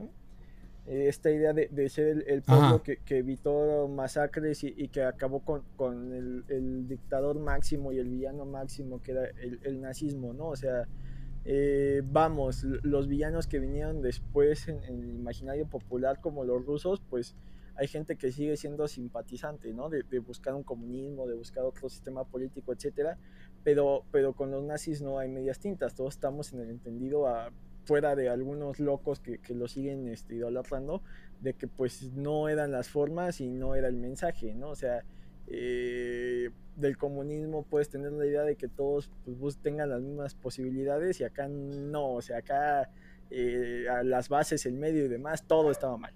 [0.86, 6.12] eh, esta idea de, ser el, pueblo que, evitó masacres y, que acabó con,
[6.48, 9.24] el, dictador máximo y el villano máximo que era
[9.62, 10.48] el, nazismo, ¿no?
[10.48, 10.86] O sea,
[11.44, 17.34] eh, vamos, los villanos que vinieron después en, el imaginario popular como los rusos, pues
[17.76, 19.88] hay gente que sigue siendo simpatizante, ¿no?
[19.88, 23.18] De, buscar un comunismo, de buscar otro sistema político, etcétera,
[23.64, 27.52] pero, pero con los nazis no hay medias tintas, todos estamos en el entendido a,
[27.84, 31.02] fuera de algunos locos que, que lo siguen este, idolatrando,
[31.40, 34.70] de que pues no eran las formas y no era el mensaje, ¿no?
[34.70, 35.04] O sea,
[35.46, 41.20] eh, del comunismo puedes tener la idea de que todos pues, tengan las mismas posibilidades
[41.20, 42.90] y acá no, o sea, acá
[43.30, 46.14] eh, a las bases, el medio y demás, todo estaba mal.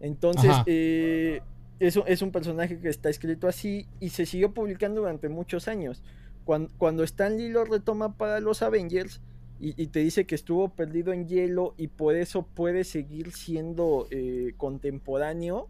[0.00, 1.40] Entonces, eh,
[1.78, 6.02] es un personaje que está escrito así y se siguió publicando durante muchos años.
[6.44, 9.20] Cuando, cuando Stan Lee lo retoma para los Avengers
[9.58, 14.06] y, te dice que estuvo perdido en hielo y por eso puede seguir siendo
[14.58, 15.68] contemporáneo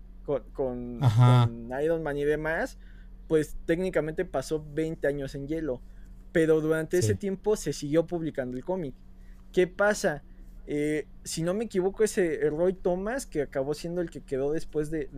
[0.53, 1.01] con,
[1.83, 2.79] Iron Man y demás,
[3.29, 5.81] pues técnicamente pasó 20 años en hielo.
[6.33, 8.95] Pero durante ese tiempo se siguió publicando el cómic.
[9.53, 10.23] ¿Qué pasa?
[10.67, 14.91] Eh, si no me equivoco, ese Roy Thomas, que acabó siendo el que quedó después
[14.91, 15.09] de,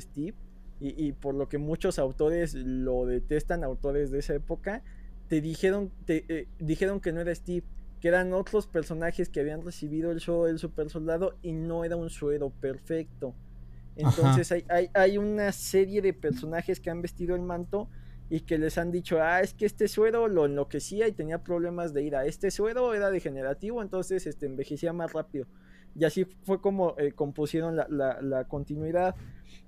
[0.00, 0.34] Steve,
[0.78, 4.82] y, por lo que muchos autores lo detestan, autores de esa época,
[5.28, 7.64] te dijeron, te, eh, dijeron que no era Steve,
[8.00, 11.96] que eran otros personajes que habían recibido el show del super soldado y no era
[11.96, 13.34] un suero perfecto.
[13.96, 17.88] Entonces hay, hay, una serie de personajes que han vestido el manto
[18.28, 21.94] y que les han dicho, ah, es que este suero lo enloquecía y tenía problemas
[21.94, 22.26] de ira.
[22.26, 25.46] Este suero era degenerativo, entonces este, envejecía más rápido.
[25.94, 29.14] Y así fue como eh, compusieron la, la, continuidad.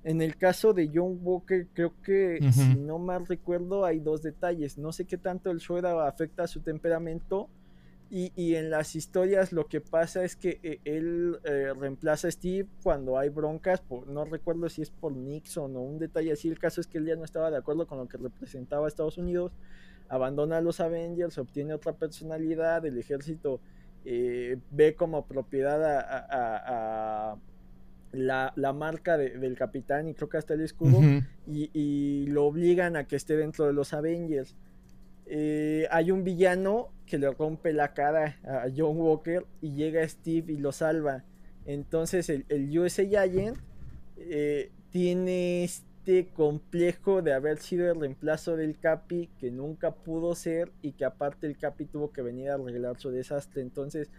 [0.05, 4.77] En el caso de John Walker, creo que, si no mal recuerdo, hay dos detalles.
[4.77, 7.49] No sé qué tanto el suero afecta a su temperamento
[8.11, 12.66] y, en las historias lo que pasa es que eh, él eh, reemplaza a Steve
[12.83, 16.81] cuando hay broncas, no recuerdo si es por Nixon o un detalle así, el caso
[16.81, 19.53] es que él ya no estaba de acuerdo con lo que representaba a Estados Unidos,
[20.09, 23.61] abandona a los Avengers, obtiene otra personalidad, el ejército
[24.07, 27.37] eh, ve como propiedad a,
[28.12, 30.99] la, marca del capitán y creo que hasta el escudo
[31.47, 34.57] y, y lo obligan a que esté dentro de los Avengers.
[35.91, 40.59] Hay un villano que le rompe la cara a John Walker y llega Steve y
[40.59, 41.25] lo salva.
[41.67, 43.59] Entonces el, USA Giant
[44.17, 50.71] eh, tiene este complejo de haber sido el reemplazo del Capi que nunca pudo ser
[50.81, 53.62] y que aparte el Capi tuvo que venir a arreglar su desastre.
[53.62, 54.11] Entonces,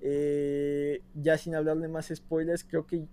[0.00, 3.06] eh, ya sin hablar de más spoilers, creo que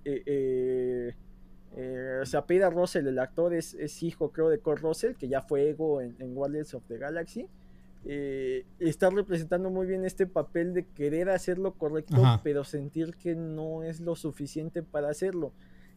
[1.75, 5.27] eh, eh, eh se apela Russell, el actor es, hijo creo de Kurt Russell, que
[5.27, 7.47] ya fue Ego en, Guardians of the Galaxy.
[8.79, 13.83] está representando muy bien este papel de querer hacer lo correcto, pero sentir que no
[13.83, 15.51] es lo suficiente para hacerlo.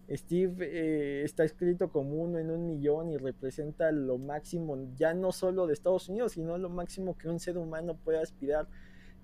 [0.09, 5.67] Steve está escrito como uno en un millón y representa lo máximo, ya no solo
[5.67, 8.69] de Estados Unidos, sino lo máximo que un ser humano puede aspirar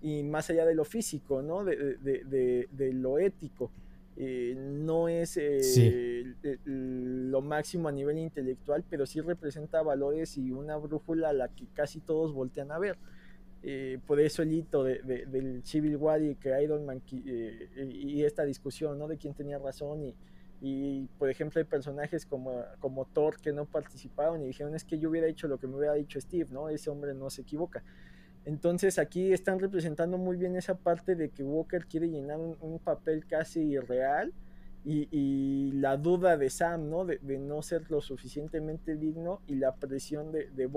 [0.02, 1.64] y más allá de lo físico, ¿no?
[1.64, 3.70] De, lo ético.
[4.16, 10.76] Eh, no es eh, lo máximo a nivel intelectual, pero sí representa valores y una
[10.76, 12.96] brújula a la que casi todos voltean a ver.
[13.64, 18.98] Eh, por eso el hito del Civil War y que Iron Man y esta discusión,
[18.98, 19.08] ¿no?
[19.08, 20.14] De quién tenía razón y,
[20.60, 24.98] y, por ejemplo hay personajes como, como Thor que no participaron y dijeron es que
[24.98, 26.68] yo hubiera hecho lo que me hubiera dicho Steve, ¿no?
[26.68, 27.82] Ese hombre no se equivoca.
[28.44, 33.24] Entonces aquí están representando muy bien esa parte de que Walker quiere llenar un, papel
[33.26, 34.32] casi irreal
[34.84, 37.04] y, la duda de Sam, ¿no?
[37.04, 40.68] De, no ser lo suficientemente digno y la presión de, de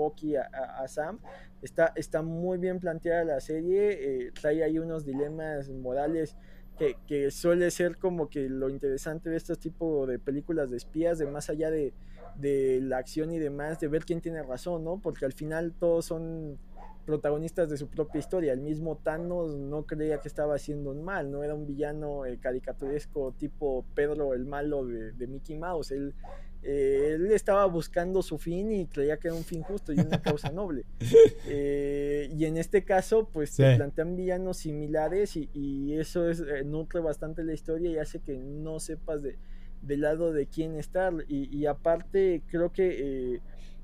[0.52, 1.18] a, Sam.
[1.60, 6.36] Está, está muy bien planteada la serie, eh, trae ahí unos dilemas morales
[6.78, 11.18] que, que, suele ser como que lo interesante de estos tipos de películas de espías,
[11.18, 11.92] de más allá de,
[12.36, 15.00] de la acción y demás, de ver quién tiene razón, ¿no?
[15.00, 16.58] Porque al final todos son
[17.06, 18.52] protagonistas de su propia historia.
[18.52, 22.38] El mismo Thanos no creía que estaba haciendo un mal, no era un villano eh,
[22.38, 25.92] caricaturesco tipo Pedro el malo de, Mickey Mouse.
[25.92, 26.14] Él,
[26.62, 30.20] eh, él, estaba buscando su fin y creía que era un fin justo y una
[30.20, 30.84] causa noble.
[31.48, 37.44] Eh, y en este caso, pues se plantean villanos similares y, eso es, nutre bastante
[37.44, 39.38] la historia y hace que no sepas de,
[39.80, 41.14] del lado de quién estar.
[41.28, 43.40] Y, y aparte, creo que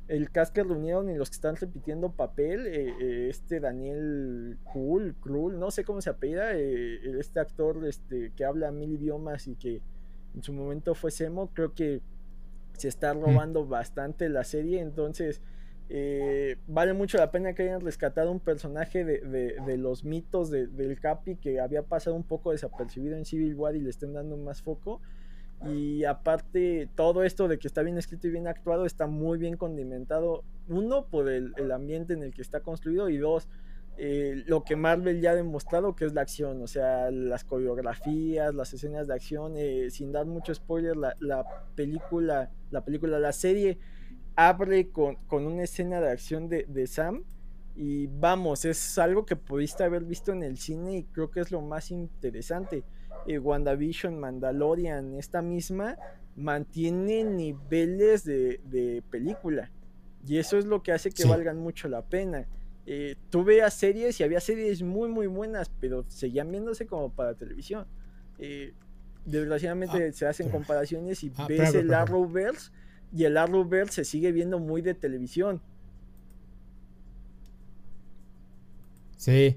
[0.09, 5.15] el cast que reunieron y los que están repitiendo papel, eh, eh, este Daniel Cool,
[5.21, 9.55] Krul, no sé cómo se apellida, eh, este actor este, que habla mil idiomas y
[9.55, 9.81] que
[10.35, 12.01] en su momento fue Semo, creo que
[12.77, 13.21] se está mm.
[13.21, 15.41] robando bastante la serie, entonces
[16.69, 21.61] vale mucho la pena que hayan rescatado un personaje de, los mitos del Capi que
[21.61, 25.03] había pasado un poco desapercibido en Civil War y le estén dando más foco.
[25.65, 29.57] Y aparte, todo esto de que está bien escrito y bien actuado está muy bien
[29.57, 30.45] condimentado.
[30.69, 33.09] Uno, por el, ambiente en el que está construido.
[33.09, 33.49] Y dos,
[33.97, 36.63] eh, lo que Marvel ya ha demostrado que es la acción.
[36.63, 39.55] O sea, las coreografías, las escenas de acción.
[39.57, 41.45] Eh, sin dar mucho spoiler, la,
[41.77, 43.79] película, la película, la serie
[44.35, 47.25] abre con, una escena de acción de, de Sam.
[47.77, 51.51] Y vamos, es algo que pudiste haber visto en el cine y creo que es
[51.51, 52.85] lo más interesante
[53.27, 55.97] eh, WandaVision, Mandalorian, esta misma,
[56.37, 59.71] mantiene niveles de, película.
[60.27, 62.47] Y eso es lo que hace que valgan mucho la pena.
[62.87, 67.35] Eh, tú veas series y había series muy, muy buenas, pero seguían viéndose como para
[67.35, 67.87] televisión.
[68.39, 68.73] Eh,
[69.25, 72.71] desgraciadamente ah, se hacen comparaciones y ah, ves el Arrowverse
[73.15, 75.61] y el Arrowverse se sigue viendo muy de televisión.
[79.17, 79.57] Sí,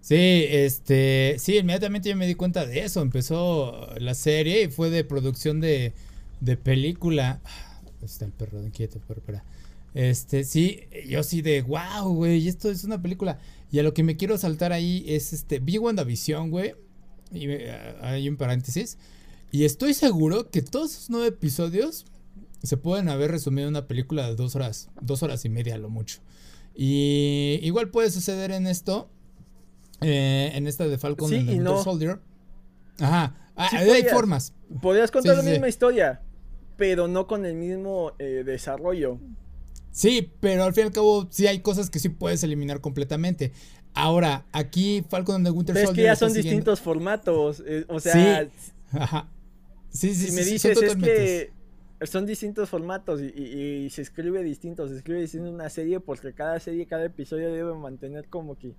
[0.00, 3.02] Sí, este, sí, inmediatamente yo me di cuenta de eso.
[3.02, 5.92] Empezó la serie y fue de producción de,
[6.40, 7.40] de película.
[7.44, 9.44] Ah, está el perro inquieto, pero espera.
[9.94, 13.38] Este, sí, yo sí de wow, güey, esto es una película.
[13.70, 16.74] Y a lo que me quiero saltar ahí es este, vi WandaVision, güey.
[17.32, 18.96] Y ah, hay un paréntesis.
[19.52, 22.06] Y estoy seguro que todos esos nueve episodios
[22.62, 25.90] se pueden haber resumido en una película de dos horas, dos horas y media lo
[25.90, 26.20] mucho.
[26.74, 29.10] Y igual puede suceder en esto
[30.00, 31.82] eh, en esta de Falcon sí, y no.
[31.82, 32.20] Soldier.
[33.00, 33.34] Ajá.
[33.56, 34.54] Ah, hay formas.
[34.80, 36.22] Podrías contar la misma historia,
[36.76, 39.18] pero no con el mismo eh, desarrollo.
[39.90, 43.52] Sí, pero al fin y al cabo sí hay cosas que sí puedes eliminar completamente.
[43.92, 45.90] Ahora, aquí Falcon and the Winter Soldier.
[45.90, 47.62] Es que ya son distintos formatos.
[47.66, 48.44] Eh, o sea.
[48.44, 48.50] Sí.
[48.92, 49.28] Ajá.
[49.90, 51.52] Sí, sí, si me dices es que
[52.06, 54.88] son distintos formatos y, y, se escribe distinto.
[54.88, 58.74] Se escribe distinto una serie porque cada serie, cada episodio debe mantener como que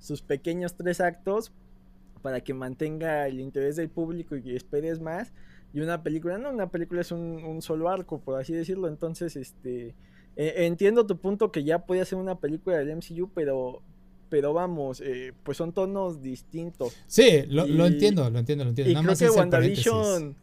[0.00, 1.52] sus pequeños tres actos
[2.22, 5.32] para que mantenga el interés del público y que esperes más.
[5.72, 8.88] Y una película, no, una película es un, solo arco, por así decirlo.
[8.88, 9.94] Entonces, este,
[10.36, 13.82] e, entiendo tu punto que ya podía ser una película del MCU, pero,
[14.28, 16.96] pero vamos, eh, pues son tonos distintos.
[17.06, 18.92] Sí, lo, entiendo, lo entiendo, lo entiendo.
[18.92, 20.36] Y creo que WandaVision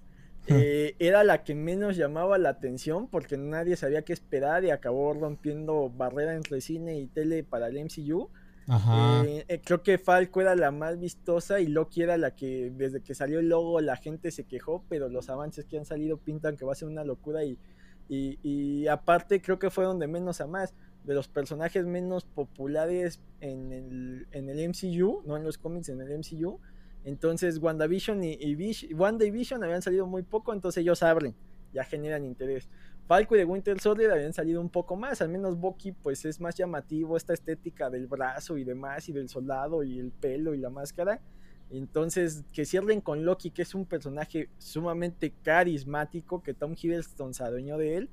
[0.48, 5.14] eh, era la que menos llamaba la atención porque nadie sabía qué esperar y acabó
[5.14, 8.30] rompiendo barrera entre cine y tele para el MCU.
[8.70, 13.02] Eh, eh, creo que Falco era la más vistosa y Loki era la que desde
[13.02, 16.58] que salió el logo la gente se quejó, pero los avances que han salido pintan
[16.58, 20.74] que va a ser una locura y, aparte creo que fue donde menos a más,
[21.06, 26.02] de los personajes menos populares en el, en el MCU, no en los cómics, en
[26.02, 26.60] el MCU.
[27.06, 31.34] Entonces WandaVision y, y, Vision, WandaVision habían salido muy poco, entonces ellos abren,
[31.74, 32.68] ya generan interés.
[33.08, 36.42] Falco y de Winter Soldier habían salido un poco más, al menos Bucky pues es
[36.42, 40.58] más llamativo esta estética del brazo y demás y del soldado y el pelo y
[40.58, 41.22] la máscara.
[41.70, 47.44] Entonces, que cierren con Loki, que es un personaje sumamente carismático, que Tom Hiddleston se
[47.44, 48.10] adueñó de él.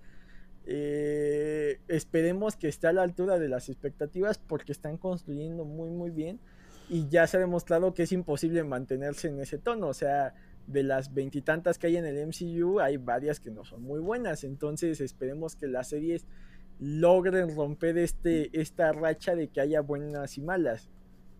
[0.67, 6.11] Eh, esperemos que esté a la altura de las expectativas porque están construyendo muy muy
[6.11, 6.41] bien
[6.89, 10.35] y ya se ha demostrado que es imposible mantenerse en ese tono, o sea,
[10.67, 14.45] de las veintitantas que hay en el MCU, hay varias que no son muy buenas.
[14.45, 16.27] Entonces esperemos que las series
[16.81, 20.89] logren romper este, esta racha de que haya buenas y malas.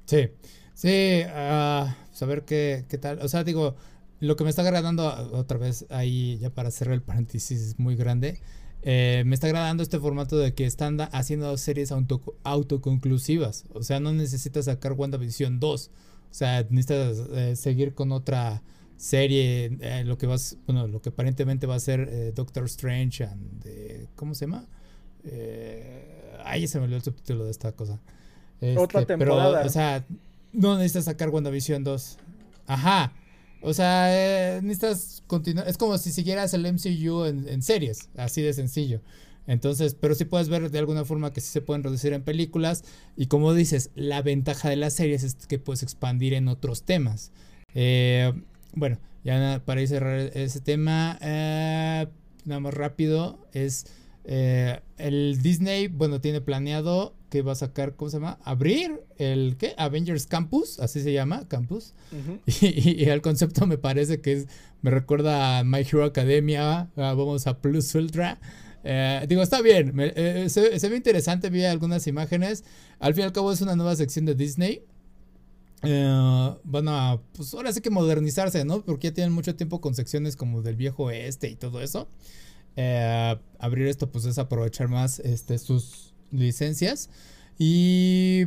[0.07, 0.29] Sí,
[0.75, 3.19] sí, uh, saber qué, qué tal.
[3.21, 3.77] O sea, digo,
[4.21, 8.41] lo que me está agradando otra vez ahí, ya para cerrar el paréntesis muy grande,
[8.87, 13.65] eh, me está agradando este formato de que están haciendo series auto, autoconclusivas.
[13.73, 15.91] O sea, no necesitas sacar WandaVision 2.
[15.91, 18.63] O sea, necesitas eh, seguir con otra
[19.05, 23.25] serie, eh, lo que vas, bueno, lo que aparentemente va a ser eh, Doctor Strange
[23.25, 24.67] and, ¿cómo se llama?
[25.25, 28.01] Eh, ahí se me olvidó el subtítulo de esta cosa.
[28.77, 29.59] Otra este, temporada.
[29.59, 30.07] Pero, o sea,
[30.53, 32.19] no necesitas sacar WandaVision 2.
[32.67, 33.13] Ajá.
[33.61, 35.69] O sea, necesitas continuar.
[35.69, 39.03] Es como si siguieras el MCU en, en, series, así de sencillo.
[39.47, 42.85] Entonces, pero sí puedes ver de alguna forma que sí se pueden reducir en películas.
[43.17, 47.33] Y como dices, la ventaja de las series es que puedes expandir en otros temas.
[47.75, 48.33] Eh,
[48.77, 52.07] bueno, ya para ir cerrar ese tema, eh,
[52.45, 53.87] nada más rápido, es
[54.25, 58.39] eh, el Disney, bueno, tiene planeado que va a sacar, ¿cómo se llama?
[58.45, 59.75] Abrir el, ¿qué?
[59.77, 61.95] Avengers Campus, así se llama, Campus.
[62.61, 64.47] y, el concepto me parece que es,
[64.83, 68.39] me recuerda a My Hero Academia, vamos a Plus Ultra.
[68.85, 69.95] Eh, digo, está bien,
[70.51, 72.65] se, se, ve interesante, vi algunas imágenes.
[73.01, 74.85] Al fin y al cabo es una nueva sección de Disney.
[75.87, 78.85] Eh, van a, pues ahora sí que modernizarse, ¿no?
[78.85, 82.09] Porque ya tienen mucho tiempo con secciones como del viejo este y todo eso.
[82.77, 87.11] Eh, abrir esto, pues es aprovechar más este, sus licencias.
[87.59, 88.47] Y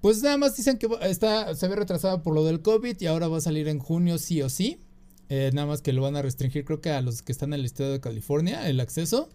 [0.00, 3.28] pues nada más dicen que está, se ve retrasado por lo del COVID y ahora
[3.28, 4.80] va a salir en junio sí o sí.
[5.28, 7.60] Eh, nada más que lo van a restringir, creo que a los que están en
[7.60, 9.28] el estado de California, el acceso.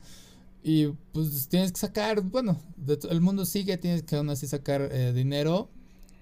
[0.63, 2.57] Y pues tienes que sacar, bueno,
[3.09, 5.69] el mundo sigue, tienes que aún así sacar dinero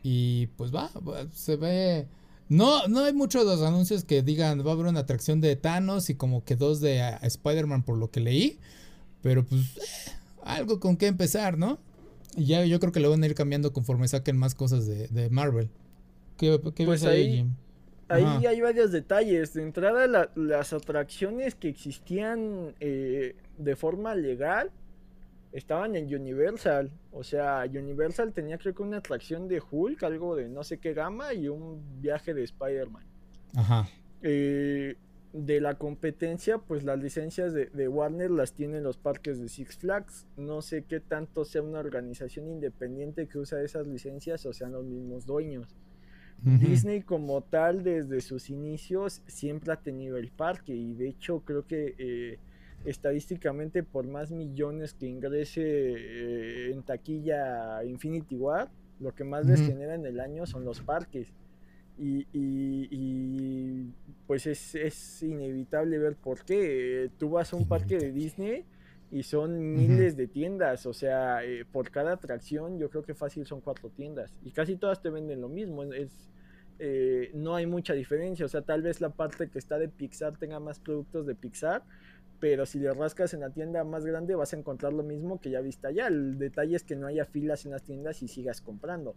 [0.03, 0.89] y pues va,
[1.31, 2.07] se ve...
[2.49, 5.55] No, no hay muchos de los anuncios que digan va a haber una atracción de
[5.55, 8.59] Thanos y como que dos de uh, Spider-Man por lo que leí.
[9.21, 10.11] Pero pues eh,
[10.43, 11.79] algo con qué empezar, ¿no?
[12.35, 15.29] Y ya yo creo que lo van a ir cambiando conforme saquen más cosas de,
[15.29, 15.69] Marvel.
[16.37, 17.47] ¿Qué, pues ahí,
[18.09, 19.53] ahí hay varios detalles.
[19.53, 24.71] De entrada, las atracciones que existían eh, de forma legal
[25.51, 26.91] estaban en Universal.
[27.11, 30.93] O sea, Universal tenía creo que una atracción de Hulk, algo de no sé qué
[30.93, 33.05] gama y un viaje de Spider-Man.
[33.55, 33.87] Ajá.
[34.21, 34.95] Eh,
[35.33, 40.27] de la competencia, pues las licencias de, Warner las tienen los parques de Six Flags.
[40.35, 44.85] No sé qué tanto sea una organización independiente que usa esas licencias o sean los
[44.85, 45.75] mismos dueños.
[46.43, 51.67] Disney como tal desde sus inicios siempre ha tenido el parque y de hecho creo
[51.67, 52.39] que eh,
[52.85, 58.69] estadísticamente por más millones que ingrese eh, en taquilla Infinity War,
[58.99, 61.33] lo que más les genera en el año son los parques.
[61.97, 63.93] Y,
[64.25, 67.11] pues es, inevitable ver por qué.
[67.17, 68.65] Tú vas a un parque de Disney
[69.11, 73.45] y son miles de tiendas, o sea, eh, por cada atracción yo creo que fácil
[73.45, 75.83] son cuatro tiendas y casi todas te venden lo mismo.
[75.83, 76.29] Es,
[76.79, 80.37] eh, no hay mucha diferencia, o sea, tal vez la parte que está de Pixar
[80.37, 81.83] tenga más productos de Pixar,
[82.41, 85.51] pero si le rascas en la tienda más grande vas a encontrar lo mismo que
[85.51, 86.07] ya viste allá.
[86.07, 89.15] El detalle es que no haya filas en las tiendas y sigas comprando.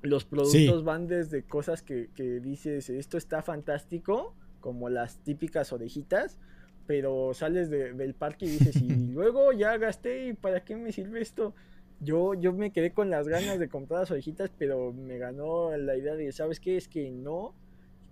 [0.00, 2.08] los productos van desde cosas que,
[2.42, 6.38] dices, esto está fantástico, como las típicas orejitas,
[6.86, 11.20] pero sales del parque y dices, y luego ya gasté, ¿y para qué me sirve
[11.20, 11.54] esto?
[12.00, 15.94] Yo, yo me quedé con las ganas de comprar las orejitas, pero me ganó la
[15.94, 16.78] idea de, ¿sabes qué?
[16.78, 17.54] Es que no,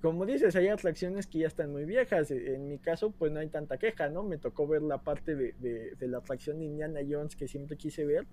[0.05, 2.30] como dices, hay atracciones que ya están muy viejas.
[2.30, 4.22] E, en mi caso, pues no hay tanta queja, ¿no?
[4.22, 5.55] Me tocó ver la parte de,
[5.98, 8.26] de, la atracción de Indiana Jones que siempre quise ver.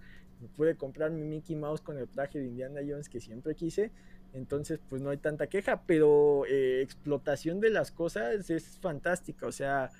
[0.57, 3.89] Pude comprar mi Mickey Mouse con el traje de Indiana Jones que siempre quise.
[4.33, 9.47] Entonces, pues no hay tanta queja, pero eh, explotación de las cosas es fantástica.
[9.47, 9.91] O sea,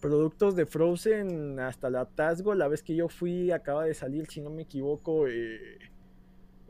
[0.00, 4.40] productos de Frozen hasta la Tasgo, la vez que yo fui, acaba de salir, si
[4.40, 5.80] no me equivoco, eh,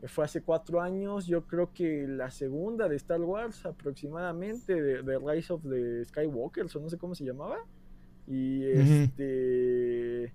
[0.05, 5.53] fue hace cuatro años, yo creo que la segunda de Star Wars aproximadamente, de, Rise
[5.53, 7.57] of the Skywalkers, o no sé cómo se llamaba.
[8.27, 10.33] Y este.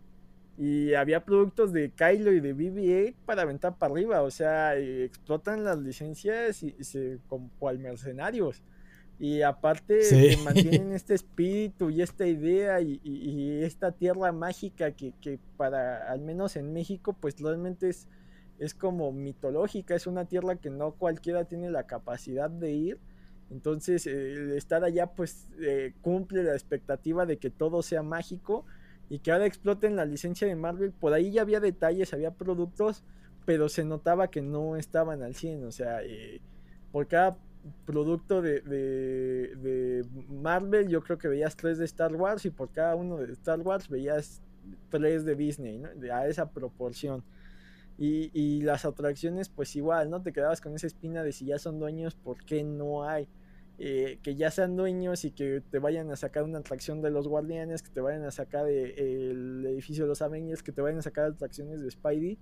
[0.59, 4.23] Y había productos de Kylo y de BB-8 para aventar para arriba.
[4.23, 8.63] O sea, explotan las licencias y, se como cual mercenarios.
[9.19, 10.01] Y aparte
[10.45, 16.57] mantienen este espíritu y esta idea y, esta tierra mágica que, que, para, al menos
[16.57, 18.09] en México, pues realmente es,
[18.65, 19.95] es como mitológica.
[19.95, 22.99] Es una tierra que no cualquiera tiene la capacidad de ir
[23.53, 28.65] entonces, eh, estar allá, pues, eh, cumple la expectativa de que todo sea mágico
[29.11, 30.91] y que ahora exploten la licencia de Marvel.
[30.93, 33.05] Por ahí ya había detalles, había productos,
[33.45, 35.67] pero se notaba que no estaban al 100.
[35.67, 36.41] O sea, eh,
[36.93, 37.37] por cada
[37.85, 42.97] producto de, de, Marvel, yo creo que veías tres de Star Wars y por cada
[42.97, 44.41] uno de Star Wars veías
[44.89, 47.23] tres de Disney, a esa proporción.
[48.05, 50.23] Y, y, las atracciones, pues igual, ¿no?
[50.23, 53.29] Te quedabas con esa espina de si ya son dueños, ¿por qué no hay?
[53.79, 57.29] Eh, que ya sean dueños y que te vayan a sacar una atracción de los
[57.29, 61.03] guardianes, que te vayan a sacar el edificio de los Avengers, que te vayan a
[61.03, 62.39] sacar atracciones de Spidey.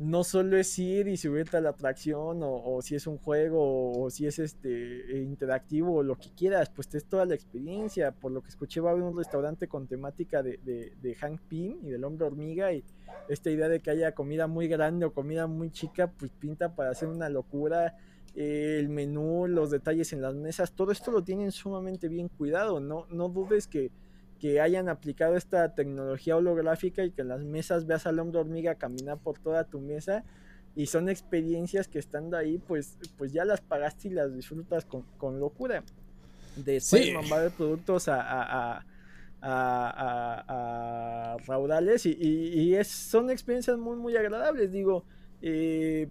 [0.00, 4.08] No solo es ir y subirte a la atracción, o, si es un juego, o,
[4.08, 8.10] si es este interactivo, o lo que quieras, pues es toda la experiencia.
[8.10, 11.38] Por lo que escuché, va a haber un restaurante con temática de, de, de Hank
[11.42, 12.82] Pym y del hombre hormiga, y
[13.28, 16.92] esta idea de que haya comida muy grande o comida muy chica, pues pinta para
[16.92, 17.94] hacer una locura
[18.34, 22.80] el menú, los detalles en las mesas, todo esto lo tienen sumamente bien cuidado.
[22.80, 23.90] No, no dudes que,
[24.40, 28.74] que hayan aplicado esta tecnología holográfica y que en las mesas veas al hombre hormiga
[28.74, 30.24] caminar por toda tu mesa.
[30.74, 35.02] Y son experiencias que estando ahí, pues, pues ya las pagaste y las disfrutas con,
[35.18, 35.84] con locura.
[36.56, 37.12] De sí.
[37.12, 38.84] de productos a, a,
[39.42, 44.72] a, a raudales y, y, es, son experiencias muy, muy agradables.
[44.72, 45.04] Digo,
[45.42, 46.08] eh,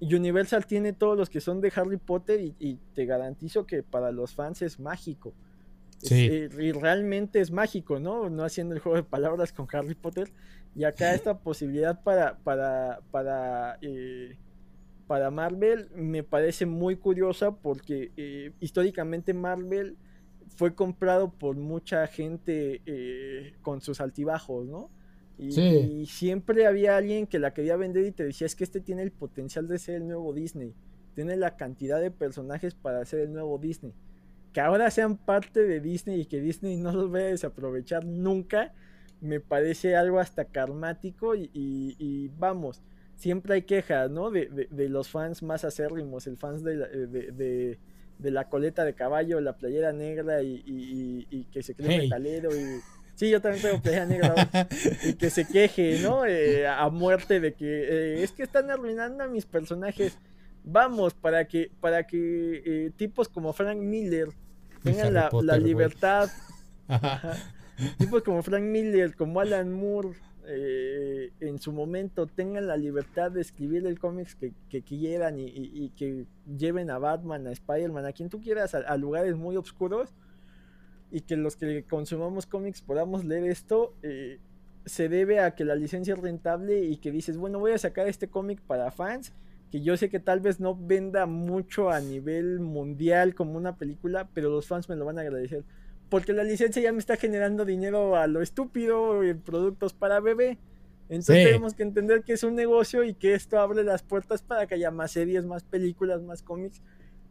[0.00, 4.34] Universal tiene todos los que son de Harry Potter y, te garantizo que para los
[4.34, 5.34] fans es mágico.
[5.98, 6.28] Sí.
[6.30, 8.28] Eh, y realmente es mágico, ¿no?
[8.30, 10.32] No haciendo el juego de palabras con Harry Potter.
[10.74, 14.36] Y acá esta posibilidad para, para, para, eh,
[15.06, 19.96] para Marvel me parece muy curiosa porque eh, históricamente Marvel
[20.56, 22.80] fue comprado por mucha gente
[23.62, 24.90] con sus altibajos, ¿no?
[25.38, 29.02] Y, siempre había alguien que la quería vender y te decía, es que este tiene
[29.02, 30.72] el potencial de ser el nuevo Disney.
[31.14, 33.92] Tiene la cantidad de personajes para ser el nuevo Disney.
[34.56, 38.72] Que ahora sean parte de Disney y que Disney no los vaya a desaprovechar nunca,
[39.20, 42.80] me parece algo hasta karmático y, vamos,
[43.16, 44.30] siempre hay quejas, ¿no?
[44.30, 44.48] De,
[44.88, 47.78] los fans más acérrimos, el fans de la, de,
[48.30, 52.80] la coleta de caballo, la playera negra y, que se cree metalero y
[53.14, 54.48] Sí, yo también tengo playa negra.
[55.04, 56.24] y que se queje, ¿no?
[56.24, 60.18] Eh, a muerte de que eh, es que están arruinando a mis personajes.
[60.64, 64.30] Vamos, para que, para que eh, tipos como Frank Miller
[64.92, 66.30] tengan la, libertad.
[67.98, 70.10] tipos como Frank Miller, como Alan Moore,
[71.40, 76.26] en su momento tengan la libertad de escribir el cómics que, quieran y, que
[76.56, 80.14] lleven a Batman, a Spider-Man, a quien tú quieras, a lugares muy oscuros.
[81.10, 84.38] Y que los que consumamos cómics podamos leer esto, eh,
[84.86, 88.06] se debe a que la licencia es rentable y que dices, bueno, voy a sacar
[88.08, 89.32] este cómic para fans,
[89.70, 94.28] que yo sé que tal vez no venda mucho a nivel mundial como una película,
[94.32, 95.64] pero los fans me lo van a agradecer.
[96.08, 100.58] Porque la licencia ya me está generando dinero a lo estúpido en productos para bebé.
[101.08, 104.66] Entonces tenemos que entender que es un negocio y que esto abre las puertas para
[104.66, 106.80] que haya más series, más películas, más cómics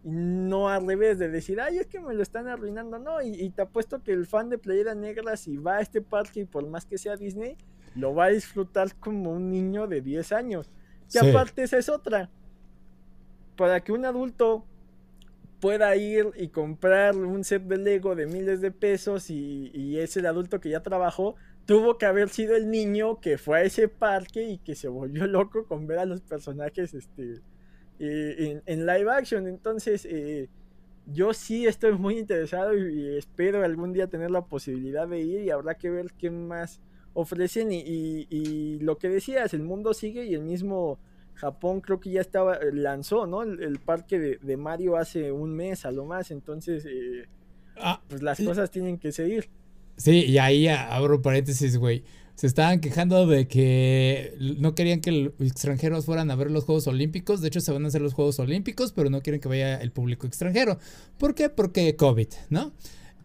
[0.05, 3.49] y no al revés de decir, ay, es que me lo están arruinando, no, y,
[3.49, 6.67] te apuesto que el fan de Playera Negra, si va a este parque y por
[6.67, 7.57] más que sea Disney,
[7.95, 10.69] lo va a disfrutar como un niño de 10 años.
[11.13, 12.29] Y aparte esa es otra.
[13.55, 14.65] Para que un adulto
[15.59, 20.17] pueda ir y comprar un set de Lego de miles de pesos y, y es
[20.17, 21.35] el adulto que ya trabajó,
[21.65, 25.25] tuvo que haber sido el niño que fue a ese parque y que se volvió
[25.27, 27.41] loco con ver a los personajes este
[27.99, 29.47] eh, en, live action.
[29.47, 30.49] Entonces, eh,
[31.07, 35.49] yo sí estoy muy interesado y, espero algún día tener la posibilidad de ir y
[35.49, 36.81] habrá que ver qué más
[37.15, 37.69] ofrecen.
[37.71, 40.99] Y, lo que decías, el mundo sigue y el mismo
[41.33, 43.41] Japón creo que ya estaba, eh, lanzó, ¿no?
[43.41, 46.29] El, parque de, Mario hace un mes a lo más.
[46.29, 46.85] Entonces,
[47.77, 49.49] ah, pues las cosas tienen que seguir.
[49.97, 52.03] Sí, y ahí abro paréntesis, güey
[52.35, 56.85] se estaban quejando de que no querían que los extranjeros fueran a ver los Juegos
[56.87, 57.41] Olímpicos.
[57.41, 59.91] De hecho, se van a hacer los Juegos Olímpicos, pero no quieren que vaya el
[59.91, 60.77] público extranjero.
[61.17, 61.49] ¿Por qué?
[61.49, 62.73] Porque COVID, ¿no?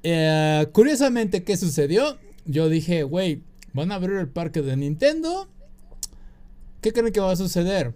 [0.05, 2.19] Eh, curiosamente, ¿qué sucedió?
[2.45, 5.49] Yo dije, güey, van a abrir el parque de Nintendo.
[6.81, 7.95] ¿Qué creen que va a suceder?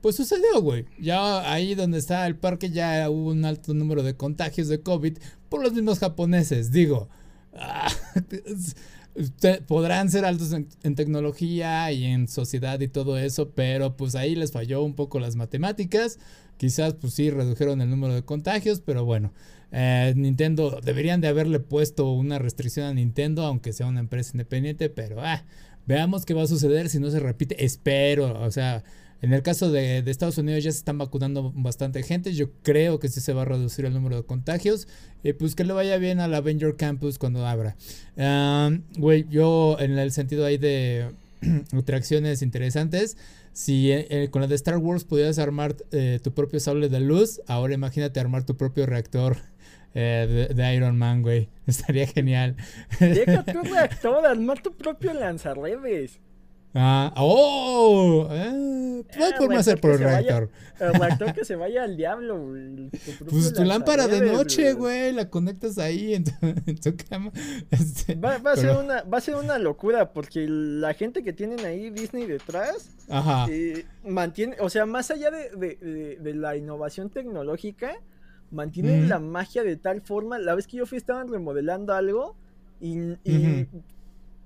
[0.00, 0.86] Pues sucedió, güey.
[0.98, 5.18] Ya ahí donde está el parque ya hubo un alto número de contagios de COVID
[5.48, 6.72] por los mismos japoneses.
[6.72, 7.08] Digo,
[7.54, 7.88] ah,
[9.68, 14.52] podrán ser altos en, tecnología y en sociedad y todo eso, pero pues ahí les
[14.52, 16.18] falló un poco las matemáticas.
[16.56, 19.32] Quizás pues sí redujeron el número de contagios, pero bueno,
[19.72, 24.90] eh, Nintendo deberían de haberle puesto una restricción a Nintendo, aunque sea una empresa independiente,
[24.90, 25.44] pero ah,
[25.86, 27.64] veamos qué va a suceder si no se repite.
[27.64, 28.84] Espero, o sea,
[29.22, 32.34] en el caso de, Estados Unidos ya se están vacunando bastante gente.
[32.34, 34.88] Yo creo que sí se va a reducir el número de contagios.
[35.22, 37.76] Y pues que le vaya bien al Avenger Campus cuando abra.
[38.98, 41.12] Güey, yo en el sentido ahí de
[41.72, 43.16] atracciones interesantes.
[43.52, 47.00] Si eh, eh, con la de Star Wars pudieras armar eh, tu propio sable de
[47.00, 49.36] luz, ahora imagínate armar tu propio reactor
[49.94, 51.48] de, Iron Man, güey.
[51.66, 52.56] Estaría genial.
[52.98, 56.20] Deja tu reactor, armar tu propio lanzarredes.
[56.74, 59.04] Ah, oh, eh,
[59.38, 60.48] puede hacer por el reactor.
[60.80, 62.88] el reactor que se vaya al diablo, güey.
[63.28, 67.30] Pues tu lámpara de noche, güey, la conectas ahí en tu, cama.
[67.70, 71.62] Este, va, a ser una, va a ser una locura porque la gente que tienen
[71.66, 73.46] ahí Disney detrás Ajá.
[73.50, 77.96] Eh, mantiene, o sea, más allá de, de, la innovación tecnológica,
[78.52, 80.38] mantienen la magia de tal forma.
[80.38, 82.36] La vez que yo fui estaban remodelando algo
[82.80, 83.66] y, y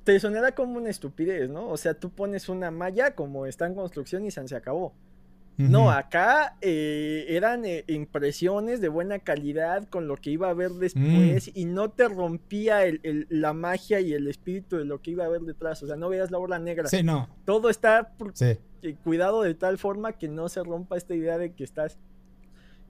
[0.05, 1.69] te sonará como una estupidez, ¿no?
[1.69, 4.93] O sea, tú pones una malla como está en construcción y se acabó.
[5.59, 10.73] No, acá eh, eran eh, impresiones de buena calidad con lo que iba a ver
[10.73, 11.51] después mm.
[11.55, 12.81] y no te rompía
[13.31, 15.83] la magia y el espíritu de lo que iba a ver detrás.
[15.83, 16.89] O sea, no veas la obra negra.
[16.89, 17.29] Sí, no.
[17.47, 18.13] Todo está
[18.83, 21.99] eh, cuidado de tal forma que no se rompa esta idea de que estás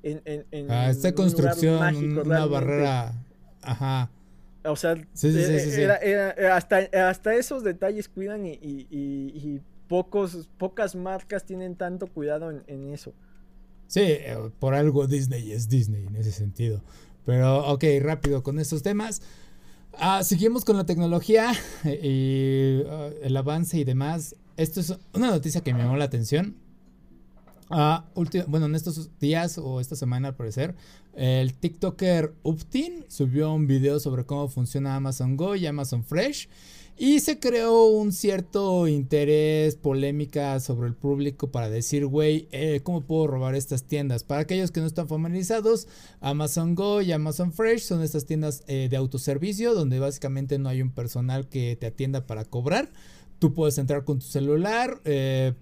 [0.02, 3.14] en, en, en ah, esta construcción, una barrera.
[3.62, 4.10] Ajá.
[4.68, 6.78] O sea, eh, hasta,
[7.08, 13.12] hasta esos detalles cuidan y, pocos, pocas marcas tienen tanto cuidado en, eso.
[13.86, 16.82] Sí, eh, por algo Disney es Disney en ese sentido.
[17.24, 19.22] Pero, ok, rápido con estos temas.
[19.98, 21.52] Ah, seguimos con la tecnología
[21.84, 24.34] y ah, el avance y demás.
[24.56, 26.56] Esto es una noticia que me llamó la atención.
[27.68, 28.04] Ah,
[28.46, 30.74] bueno, en estos días o esta semana al parecer,
[31.14, 36.48] el TikToker Uptin subió un video sobre cómo funciona Amazon Go y Amazon Fresh
[36.98, 43.02] y se creó un cierto interés, polémica sobre el público para decir, güey, eh, ¿cómo
[43.02, 44.24] puedo robar estas tiendas?
[44.24, 45.88] Para aquellos que no están familiarizados,
[46.20, 50.80] Amazon Go y Amazon Fresh son estas tiendas eh, de autoservicio donde básicamente no hay
[50.80, 52.88] un personal que te atienda para cobrar.
[53.38, 55.52] Tú puedes entrar con tu celular, eh,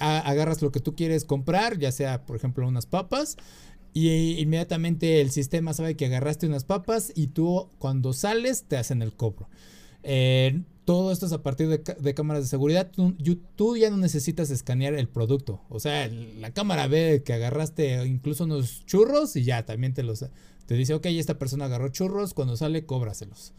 [0.00, 3.36] agarras lo que tú quieres comprar, ya sea por ejemplo unas papas,
[3.92, 9.02] y inmediatamente el sistema sabe que agarraste unas papas y tú cuando sales te hacen
[9.02, 9.48] el cobro.
[10.02, 12.90] Eh, todo esto es a partir de, cámaras de seguridad.
[13.56, 15.62] Tú, ya no necesitas escanear el producto.
[15.70, 20.26] O sea, la cámara ve que agarraste incluso unos churros y ya también te los...
[20.66, 23.52] Te dice, ok, esta persona agarró churros, cuando sale, cóbraselos.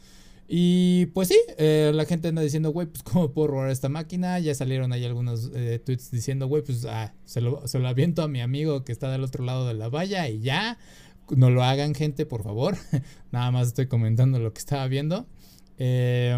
[0.48, 4.40] Y pues sí, eh, la gente anda diciendo, güey, pues cómo puedo robar esta máquina.
[4.40, 8.22] Ya salieron ahí algunos eh, tweets diciendo, güey, pues ah, se, lo, se lo aviento
[8.22, 10.78] a mi amigo que está del otro lado de la valla y ya.
[11.36, 12.78] No lo hagan, gente, por favor.
[13.32, 15.26] Nada más estoy comentando lo que estaba viendo.
[15.80, 16.38] Eh,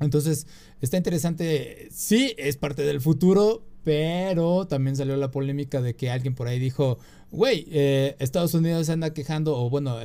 [0.00, 0.46] entonces,
[0.80, 1.88] está interesante.
[1.90, 6.58] Sí, es parte del futuro, pero también salió la polémica de que alguien por ahí
[6.58, 6.98] dijo,
[7.30, 9.96] güey, eh, Estados Unidos se anda quejando, o bueno,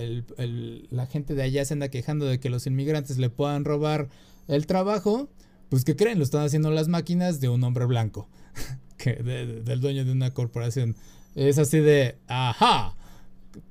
[0.89, 4.07] la gente de allá se anda quejando de que los inmigrantes le puedan robar
[4.47, 5.27] el trabajo.
[5.67, 6.17] Pues, ¿qué creen?
[6.17, 8.29] Lo están haciendo las máquinas de un hombre blanco,
[9.03, 10.95] del dueño de una corporación.
[11.35, 12.95] Es así de, ajá.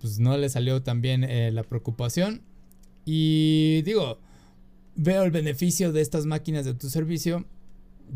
[0.03, 2.43] Pues no le salió también eh, la preocupación.
[3.07, 4.19] Y digo,
[4.95, 7.47] veo el beneficio de estas máquinas de tu servicio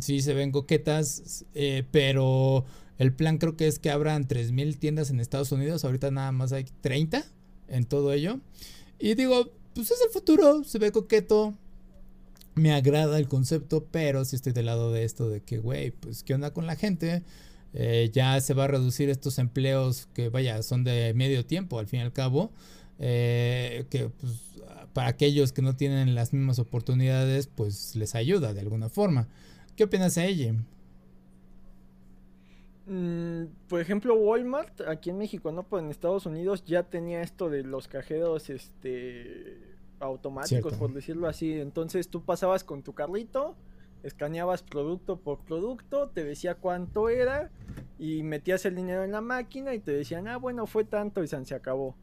[0.01, 2.65] sí se ven coquetas, eh, pero
[2.99, 6.53] el plan creo que es que abran 3.000 tiendas en Estados Unidos, ahorita nada más
[6.53, 7.25] hay 30
[7.69, 8.41] en todo ello.
[8.99, 11.55] Y digo, pues es el futuro, se ve coqueto,
[12.55, 16.23] me agrada el concepto, pero si estoy del lado de esto de que, güey, pues
[16.23, 17.23] qué onda con la gente.
[17.75, 21.87] Eh, ya se va a reducir estos empleos que, vaya, son de medio tiempo al
[21.87, 22.51] fin y al cabo.
[22.99, 24.33] Eh, que pues,
[24.95, 29.29] para aquellos que no tienen las mismas oportunidades, pues les ayuda de alguna forma.
[29.77, 30.55] ¿Qué opinas de ella?
[32.87, 35.65] Mm, por ejemplo, Walmart, aquí en México, ¿no?
[35.65, 39.61] Pues en Estados Unidos ya tenía esto de los cajeros este,
[40.01, 41.53] automáticos, por decirlo así.
[41.53, 43.57] Entonces tú pasabas con tu carrito,
[44.03, 47.51] escaneabas producto por producto, te decía cuánto era
[47.99, 51.27] y metías el dinero en la máquina y te decían, ah, bueno, fue tanto y
[51.27, 51.97] se acabó.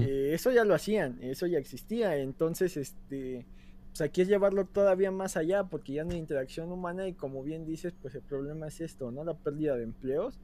[0.00, 2.16] Eh, eso ya lo hacían, eso ya existía.
[2.16, 3.46] Entonces, este
[3.92, 7.42] pues aquí es llevarlo todavía más allá porque ya no hay interacción humana y como
[7.42, 9.22] bien dices, pues el problema es esto, ¿no?
[9.22, 10.38] La pérdida de empleos,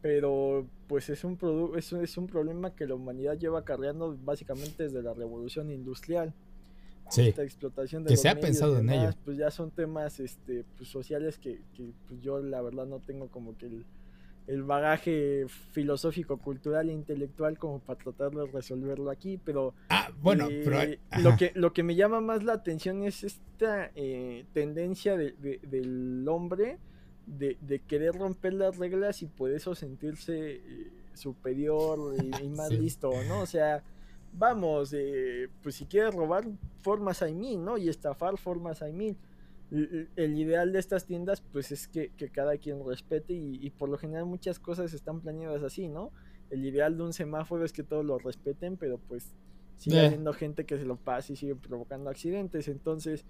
[0.00, 1.38] pero pues es un,
[1.76, 6.32] es, es un problema que la humanidad lleva cargando básicamente desde la revolución industrial.
[7.14, 9.10] esta explotación de que se ha pensado en ello.
[9.26, 13.28] Pues ya son temas este, pues, sociales que, que pues yo la verdad no tengo
[13.28, 13.84] como que el,
[14.46, 20.46] el bagaje filosófico, cultural e intelectual como para tratar de resolverlo aquí, pero ah, bueno,
[20.48, 25.32] eh, lo que lo que me llama más la atención es esta eh, tendencia de,
[25.62, 26.78] del hombre
[27.26, 27.56] de,
[27.88, 33.40] querer romper las reglas y por eso sentirse eh, superior y, más listo, ¿no?
[33.40, 33.82] O sea,
[34.32, 34.94] vamos,
[35.62, 36.44] pues si quieres robar,
[36.82, 37.78] formas hay mil, ¿no?
[37.78, 39.16] Y estafar, formas hay mil
[39.70, 44.26] el ideal de estas tiendas pues es que, cada quien respete y, por lo general
[44.26, 46.12] muchas cosas están planeadas así, ¿no?
[46.50, 49.34] El ideal de un semáforo es que todos lo respeten, pero pues
[49.76, 53.24] sigue habiendo gente que se lo pasa y sigue provocando accidentes, entonces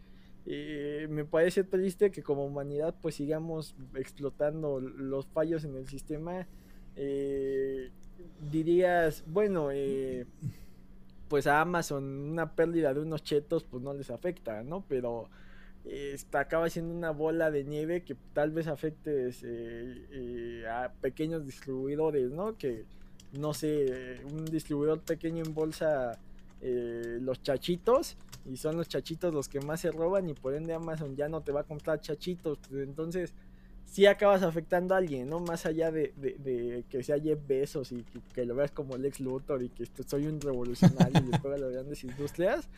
[0.44, 6.46] eh, me parece triste que como humanidad pues sigamos explotando los fallos en el sistema.
[6.94, 7.90] Eh,
[8.50, 10.26] dirías, bueno, eh,
[11.28, 14.84] pues a Amazon una pérdida de unos chetos pues no les afecta, ¿no?
[14.88, 15.28] Pero
[16.32, 22.30] acaba siendo una bola de nieve que tal vez afecte eh, eh, a pequeños distribuidores,
[22.30, 22.56] ¿no?
[22.56, 22.84] Que,
[23.32, 26.18] no sé, un distribuidor pequeño en bolsa
[26.62, 28.16] eh, los chachitos
[28.46, 31.42] y son los chachitos los que más se roban y por ende Amazon ya no
[31.42, 32.58] te va a comprar chachitos.
[32.68, 33.34] Pues entonces,
[33.84, 35.40] sí acabas afectando a alguien, ¿no?
[35.40, 39.68] Más allá de, que sea Jeff Bezos y que, lo veas como Lex Luthor y
[39.68, 42.68] que soy un revolucionario y de las grandes industrias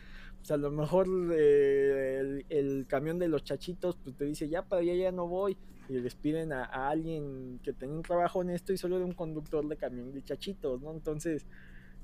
[0.51, 4.95] a lo mejor eh, el, camión de los chachitos pues te dice, ya para allá
[4.95, 5.57] ya no voy.
[5.89, 9.67] Y les piden a, alguien que tenga un trabajo honesto y solo de un conductor
[9.67, 10.93] de camión de chachitos, ¿no?
[10.93, 11.47] Entonces,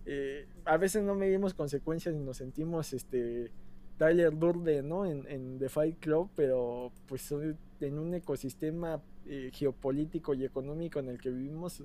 [0.06, 3.50] eh, a veces no medimos consecuencias y nos sentimos este
[3.98, 5.04] Tyler Durden, ¿no?
[5.04, 11.18] En, The Fight Club, pero pues en un ecosistema eh, geopolítico y económico en el
[11.18, 11.82] que vivimos,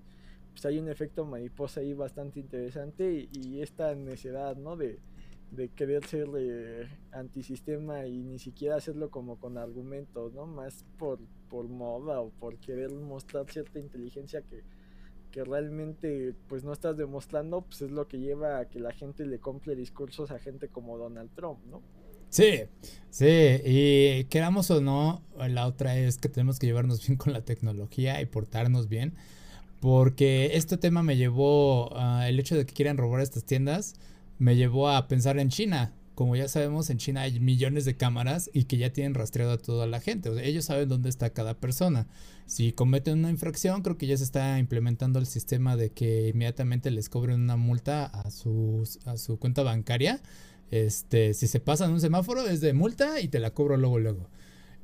[0.52, 4.78] pues hay un efecto mariposa ahí bastante interesante y, y esta necesidad, ¿no?
[4.78, 5.00] De,
[5.52, 10.46] de querer ser eh, antisistema y ni siquiera hacerlo como con argumentos, ¿no?
[10.46, 11.20] Más por,
[11.50, 14.64] por moda o por querer mostrar cierta inteligencia que,
[15.32, 19.26] que realmente pues no estás demostrando, pues es lo que lleva a que la gente
[19.26, 21.82] le compre discursos a gente como Donald Trump, ¿no?
[22.30, 22.62] Sí,
[23.10, 27.42] sí, y queramos o no, la otra es que tenemos que llevarnos bien con la
[27.42, 29.16] tecnología y portarnos bien,
[29.80, 33.96] porque este tema me llevó al el hecho de que quieran robar estas tiendas,
[34.40, 35.94] me llevó a pensar en China.
[36.16, 39.58] Como ya sabemos, en China hay millones de cámaras y que ya tienen rastreado a
[39.58, 40.30] toda la gente.
[40.30, 42.08] O sea, ellos saben dónde está cada persona.
[42.46, 46.92] Si cometen una infracción, creo que ya se está implementando el sistema de que inmediatamente
[46.92, 50.22] les cobren una multa a su, a su cuenta bancaria.
[50.72, 54.30] Este, si se pasan un semáforo es de multa y te la cobro luego luego.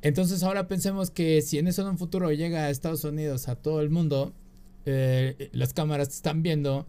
[0.02, 3.56] Entonces ahora pensemos que si en eso en un futuro llega a Estados Unidos, a
[3.56, 4.34] todo el mundo,
[4.86, 6.88] eh, las cámaras están viendo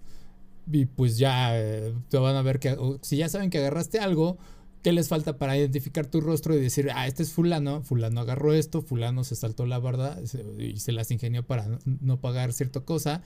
[0.71, 4.39] y pues ya eh, te van a ver que si ya saben que agarraste algo,
[4.83, 8.53] ¿qué les falta para identificar tu rostro y decir, ah, este es fulano, fulano agarró
[8.53, 10.19] esto, fulano se saltó la barda
[10.59, 13.23] y se las ingenió para no pagar cierta cosa,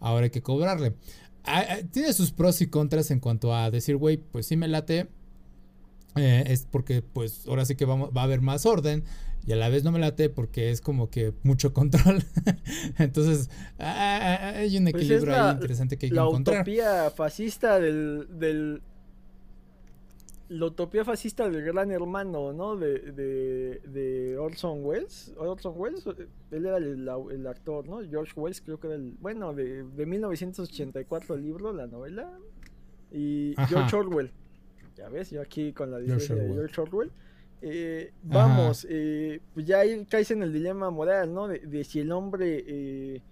[0.00, 0.94] ahora hay que cobrarle.
[1.44, 4.68] Ah, ah, tiene sus pros y contras en cuanto a decir, güey, pues sí me
[4.68, 5.08] late,
[6.16, 9.04] eh, es porque pues ahora sí que vamos, va a haber más orden
[9.46, 12.22] y a la vez no me late porque es como que mucho control.
[12.98, 16.56] Entonces, ah, ah, ah, hay un pues equilibrio ahí interesante que hay que encontrar.
[16.56, 18.82] La utopía fascista del, del.
[20.48, 22.76] La utopía fascista del gran hermano, ¿no?
[22.76, 25.34] De, de, de Orson Welles.
[25.36, 28.00] Orson Welles, él era el, el, actor, ¿no?
[28.08, 29.14] George Wells, creo que era el.
[29.20, 32.30] Bueno, de, de 1984 el libro, la novela.
[33.12, 34.30] Y George Orwell.
[34.96, 37.10] Ya ves, yo aquí con la diferencia de George Orwell.
[37.62, 41.48] Eh, vamos, eh, pues ya ahí caes en el dilema moral, ¿no?
[41.48, 43.22] De, si el hombre eh,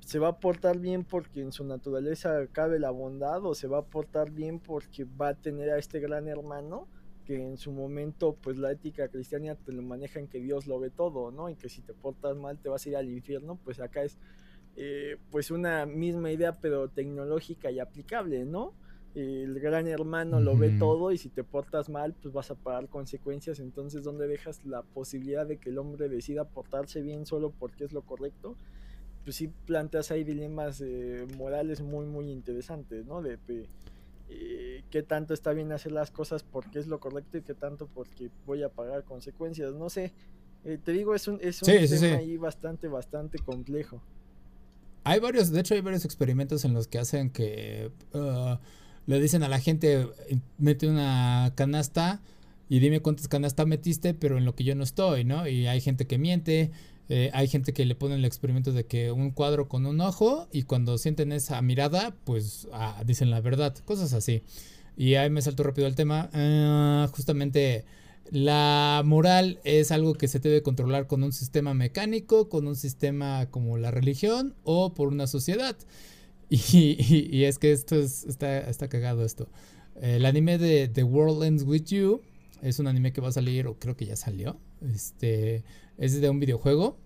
[0.00, 3.78] se va a portar bien porque en su naturaleza cabe la bondad o se va
[3.78, 6.86] a portar bien porque va a tener a este gran hermano
[7.24, 10.78] que en su momento pues la ética cristiana te lo maneja en que Dios lo
[10.78, 11.48] ve todo, ¿no?
[11.50, 14.18] Y que si te portas mal te vas a ir al infierno, pues acá es
[15.30, 18.74] pues una misma idea pero tecnológica y aplicable, ¿no?
[19.14, 22.88] El gran hermano lo ve todo y si te portas mal, pues vas a pagar
[22.88, 23.60] consecuencias.
[23.60, 27.92] Entonces, ¿dónde dejas la posibilidad de que el hombre decida portarse bien solo porque es
[27.92, 28.56] lo correcto?
[29.24, 33.20] Pues sí planteas ahí dilemas eh, morales muy, muy interesantes, ¿no?
[33.20, 33.38] De,
[34.28, 37.86] eh, qué tanto está bien hacer las cosas porque es lo correcto y qué tanto
[37.86, 39.74] porque voy a pagar consecuencias.
[39.74, 40.12] No sé,
[40.64, 44.02] eh, te digo, es un, es un tema ahí bastante, bastante complejo.
[45.04, 47.92] Hay varios, de hecho hay varios experimentos en los que hacen que...
[48.14, 48.56] Uh,
[49.06, 50.06] le dicen a la gente,
[50.58, 52.20] mete una canasta
[52.68, 55.46] y dime cuántas canastas metiste, pero en lo que yo no estoy, ¿no?
[55.46, 56.70] Y hay gente que miente,
[57.08, 60.48] eh, hay gente que le pone el experimento de que un cuadro con un ojo
[60.52, 64.42] y cuando sienten esa mirada, pues ah, dicen la verdad, cosas así.
[64.96, 67.84] y ahí me salto rápido el tema, uh, justamente
[68.30, 73.46] la moral es algo que se debe controlar con un sistema mecánico, con un sistema
[73.50, 75.76] como la religión o por una sociedad.
[76.72, 79.48] Y, es que esto es, está, cagado esto.
[80.00, 82.20] El anime de The World Ends With You
[82.60, 84.58] es un anime que va a salir, o creo que ya salió.
[84.94, 85.64] Este
[85.96, 86.98] es de un videojuego.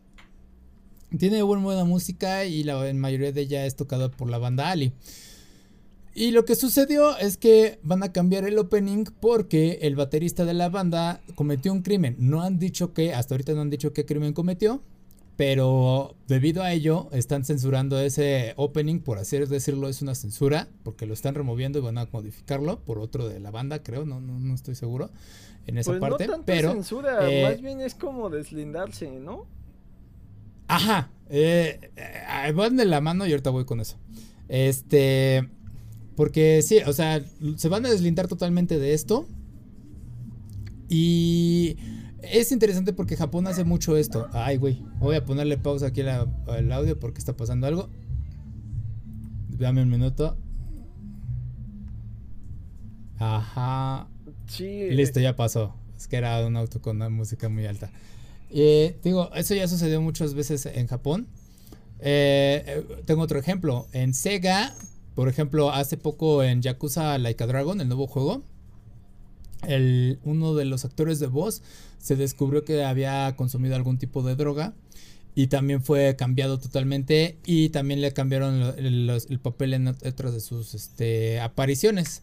[1.16, 4.92] Tiene buena, buena música y la mayoría de ella es tocada por la banda Ali.
[6.12, 10.54] Y lo que sucedió es que van a cambiar el opening porque el baterista de
[10.54, 12.16] la banda cometió un crimen.
[12.18, 14.82] No han dicho que, hasta ahorita no han dicho qué crimen cometió,
[15.36, 21.06] pero debido a ello están censurando ese opening, por así decirlo, es una censura, porque
[21.06, 24.54] lo están removiendo y van a modificarlo por otro de la banda, creo, no, no,
[24.54, 25.10] estoy seguro
[25.66, 26.26] en esa pues parte.
[26.26, 29.46] No tanto pero censura, eh, más bien es como deslindarse, ¿no?
[30.68, 33.98] Ajá, eh, eh, van de la mano y ahorita voy con eso.
[34.48, 35.48] Este,
[36.16, 37.22] porque sí, o sea,
[37.56, 39.26] se van a deslindar totalmente de esto.
[40.88, 41.76] Y
[42.30, 44.28] es interesante porque Japón hace mucho esto.
[44.32, 44.82] Ay, güey.
[44.98, 47.88] Voy a ponerle pausa aquí al audio porque está pasando algo.
[49.48, 50.36] Dame un minuto.
[53.18, 54.08] Ajá.
[54.46, 54.90] Sí.
[54.90, 55.74] Listo, ya pasó.
[55.96, 57.90] Es que era un auto con una música muy alta.
[58.50, 61.26] Eh, digo, eso ya sucedió muchas veces en Japón.
[62.00, 63.88] Eh, eh, tengo otro ejemplo.
[63.92, 64.74] En Sega
[65.16, 68.42] por ejemplo, hace poco en Yakuza Like a Dragon, el nuevo juego,
[69.66, 71.62] el, uno de los actores de voz
[71.98, 74.74] se descubrió que había consumido algún tipo de droga
[75.34, 80.74] y también fue cambiado totalmente y también le cambiaron el, papel en otras de sus
[80.74, 82.22] este, apariciones.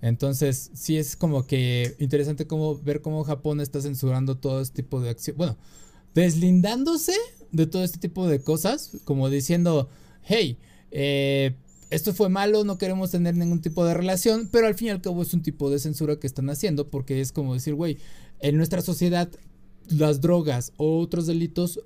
[0.00, 5.00] Entonces, sí es como que interesante como ver cómo Japón está censurando todo este tipo
[5.00, 5.36] de acción.
[5.36, 5.56] Bueno,
[6.14, 7.12] deslindándose
[7.52, 9.90] de todo este tipo de cosas, como diciendo,
[10.22, 10.56] hey,
[10.90, 11.54] eh,
[11.90, 15.00] esto fue malo, no queremos tener ningún tipo de relación, pero al fin y al
[15.00, 17.98] cabo es un tipo de censura que están haciendo porque es como decir, güey,
[18.40, 19.28] en nuestra sociedad
[19.88, 21.80] las drogas o otros delitos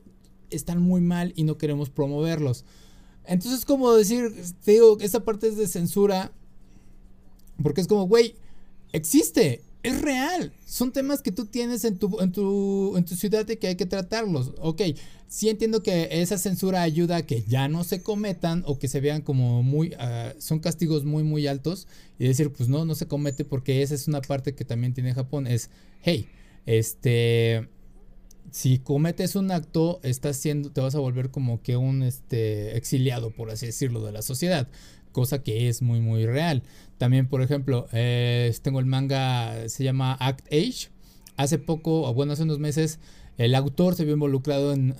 [0.51, 2.65] están muy mal y no queremos promoverlos.
[3.27, 4.33] Entonces, como decir,
[4.65, 6.33] te digo, esa parte es de censura
[7.63, 8.37] porque es como, güey,
[8.93, 10.53] existe, es real.
[10.67, 13.77] Son temas que tú tienes en tu, en tu, en tu ciudad y que hay
[13.77, 14.53] que tratarlos.
[14.59, 14.83] Ok,
[15.29, 19.01] sí entiendo que esa censura ayuda a que ya no se cometan o que se
[19.01, 21.87] vean como muy, uh, son castigos muy, muy altos
[22.19, 25.15] y decir, pues no, no se comete porque esa es una parte que también tiene
[25.15, 25.71] Japón, es,
[26.03, 26.29] hey,
[26.67, 27.69] este,
[28.51, 33.31] si cometes un acto, estás siendo, te vas a volver como que un, este, exiliado,
[33.31, 34.69] por así decirlo, de la sociedad
[35.13, 36.63] cosa que es muy muy real.
[36.99, 40.91] También, por ejemplo, eh, tengo el manga, se llama Act Age.
[41.37, 42.99] Hace poco, o bueno, hace unos meses,
[43.39, 44.95] el autor se vio involucrado en,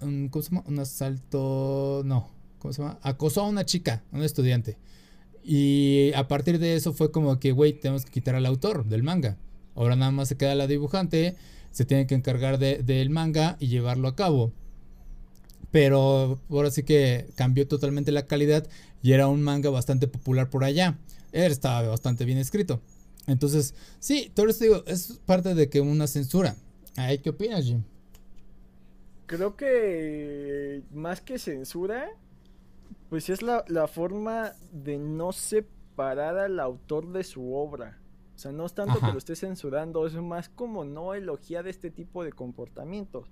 [0.00, 0.64] un, ¿cómo se llama?
[0.68, 2.28] Un asalto, no,
[2.60, 3.00] ¿cómo se llama?
[3.02, 4.78] Acosó a una chica, a un estudiante.
[5.42, 9.02] Y a partir de eso fue como que, güey, tenemos que quitar al autor del
[9.02, 9.38] manga.
[9.74, 11.36] Ahora nada más se queda la dibujante,
[11.72, 14.52] se tiene que encargar del manga y llevarlo a cabo.
[15.72, 18.68] Pero ahora sí que cambió totalmente la calidad
[19.02, 20.98] y era un manga bastante popular por allá.
[21.32, 22.80] estaba bastante bien escrito.
[23.26, 26.56] Entonces, sí, todo esto digo, es parte de que una censura.
[26.94, 27.82] ¿Qué opinas, Jim?
[29.26, 32.10] Creo que más que censura,
[33.08, 37.98] pues es la, forma de no separar al autor de su obra.
[38.34, 41.90] O sea, no es tanto que lo esté censurando, es más como no elogiar este
[41.90, 43.28] tipo de comportamientos.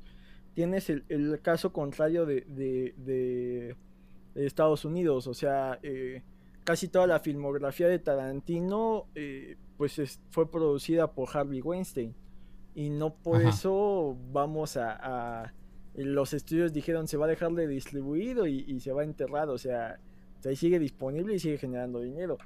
[0.55, 3.77] Tienes el, caso contrario de, de,
[4.35, 6.23] Estados Unidos, o sea, eh,
[6.65, 12.15] casi toda la filmografía de Tarantino eh, pues fue producida por Harvey Weinstein.
[12.75, 15.53] Y no por eso vamos a,
[15.95, 19.49] Los estudios dijeron se va a dejar de distribuir y, se va a enterrar.
[19.49, 19.99] O sea,
[20.45, 22.39] ahí sigue disponible y sigue generando dinero.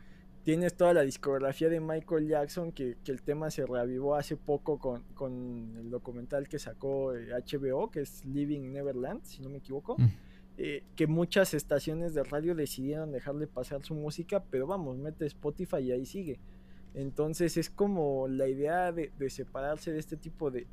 [0.45, 5.77] Tienes toda la discografía de Michael Jackson, que, el tema se reavivó hace poco con,
[5.79, 9.97] el documental que sacó HBO, eh, que es Living Neverland, si no me equivoco.
[9.99, 10.07] Mm.
[10.57, 15.79] Eh, que muchas estaciones de radio decidieron dejarle pasar su música, pero vamos, mete Spotify
[15.79, 16.39] y ahí sigue.
[16.93, 20.67] Entonces es como la idea de, separarse de este tipo de,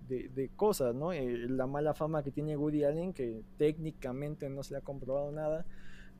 [0.58, 1.14] cosas, ¿no?
[1.14, 5.32] Eh, la mala fama que tiene Woody Allen, que técnicamente no se le ha comprobado
[5.32, 5.66] nada.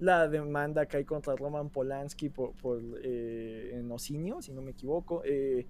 [0.02, 5.22] La demanda que hay contra Roman Polanski por, por eh, enocinio, si no me equivoco.
[5.24, 5.68] Eh,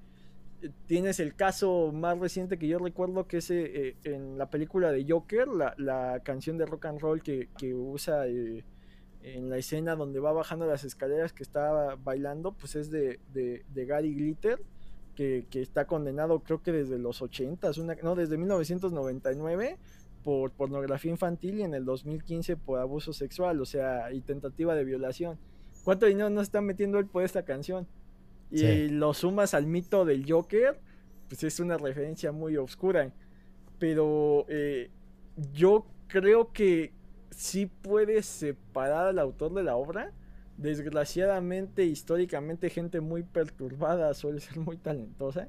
[0.87, 5.05] tienes el caso más reciente que yo recuerdo, que es eh, en la película de
[5.07, 8.25] Joker, la, canción de rock and roll que, que usa
[9.23, 13.19] en la escena donde va bajando las escaleras que estaba bailando, pues es de,
[13.73, 14.61] Gary Glitter,
[15.13, 19.77] que, está condenado creo que desde los 80, una, no, desde 1999
[20.23, 24.83] por pornografía infantil y en el 2015 por abuso sexual, o sea, y tentativa de
[24.83, 25.37] violación.
[25.83, 27.87] ¿Cuánto dinero nos está metiendo él por esta canción?
[28.51, 30.77] y lo sumas al mito del Joker,
[31.29, 33.11] pues es una referencia muy oscura.
[33.79, 34.89] Pero eh,
[35.53, 36.91] yo creo que
[37.29, 40.11] sí puedes separar al autor de la obra.
[40.57, 45.47] Desgraciadamente, históricamente, gente muy perturbada suele ser muy talentosa.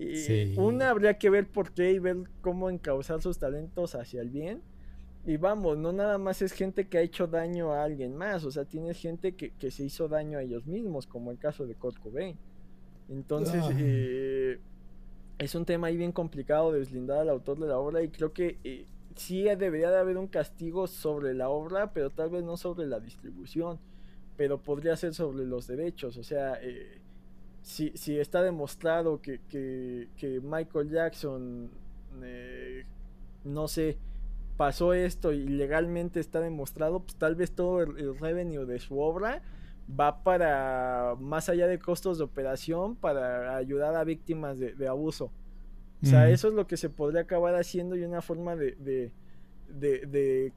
[0.00, 4.30] Y una habría que ver por qué y ver cómo encauzar sus talentos hacia el
[4.30, 4.62] bien.
[5.26, 8.50] Y vamos, no nada más es gente que ha hecho daño a alguien más, o
[8.50, 11.98] sea, tienes gente que, se hizo daño a ellos mismos, como el caso de Kurt
[11.98, 12.38] Cobain.
[13.10, 14.58] Entonces, eh,
[15.38, 18.32] es un tema ahí bien complicado de deslindar al autor de la obra y creo
[18.32, 18.86] que eh,
[19.16, 23.00] sí debería de haber un castigo sobre la obra, pero tal vez no sobre la
[23.00, 23.78] distribución,
[24.38, 26.99] pero podría ser sobre los derechos, o sea, eh,
[27.62, 31.70] si, si, está demostrado que, que Michael Jackson,
[33.44, 33.98] no sé,
[34.60, 39.40] pasó esto y legalmente está demostrado, pues tal vez todo el, revenue de su obra
[39.98, 45.32] va para más allá de costos de operación para ayudar a víctimas de, abuso.
[46.02, 48.76] O sea, eso es lo que se podría acabar haciendo y una forma de,
[49.70, 50.52] de,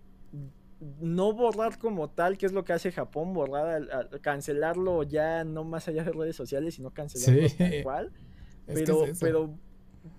[0.99, 5.87] no borrar como tal, que es lo que hace Japón, borrar, cancelarlo ya no más
[5.87, 8.11] allá de redes sociales, sino cancelarlo tal cual.
[8.65, 9.55] pero, pero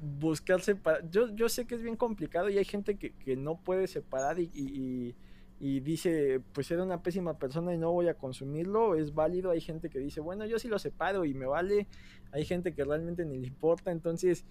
[0.01, 1.09] buscar separar.
[1.11, 4.39] Yo, yo sé que es bien complicado y hay gente que, que no puede separar
[4.39, 5.15] y, y,
[5.67, 8.97] y, dice, pues era una pésima persona y no voy a consumirlo.
[8.97, 9.51] Es válido.
[9.51, 11.87] Hay gente que dice, bueno, yo sí lo separo y me vale.
[12.33, 13.91] Hay gente que realmente ni le importa.
[13.91, 14.45] Entonces,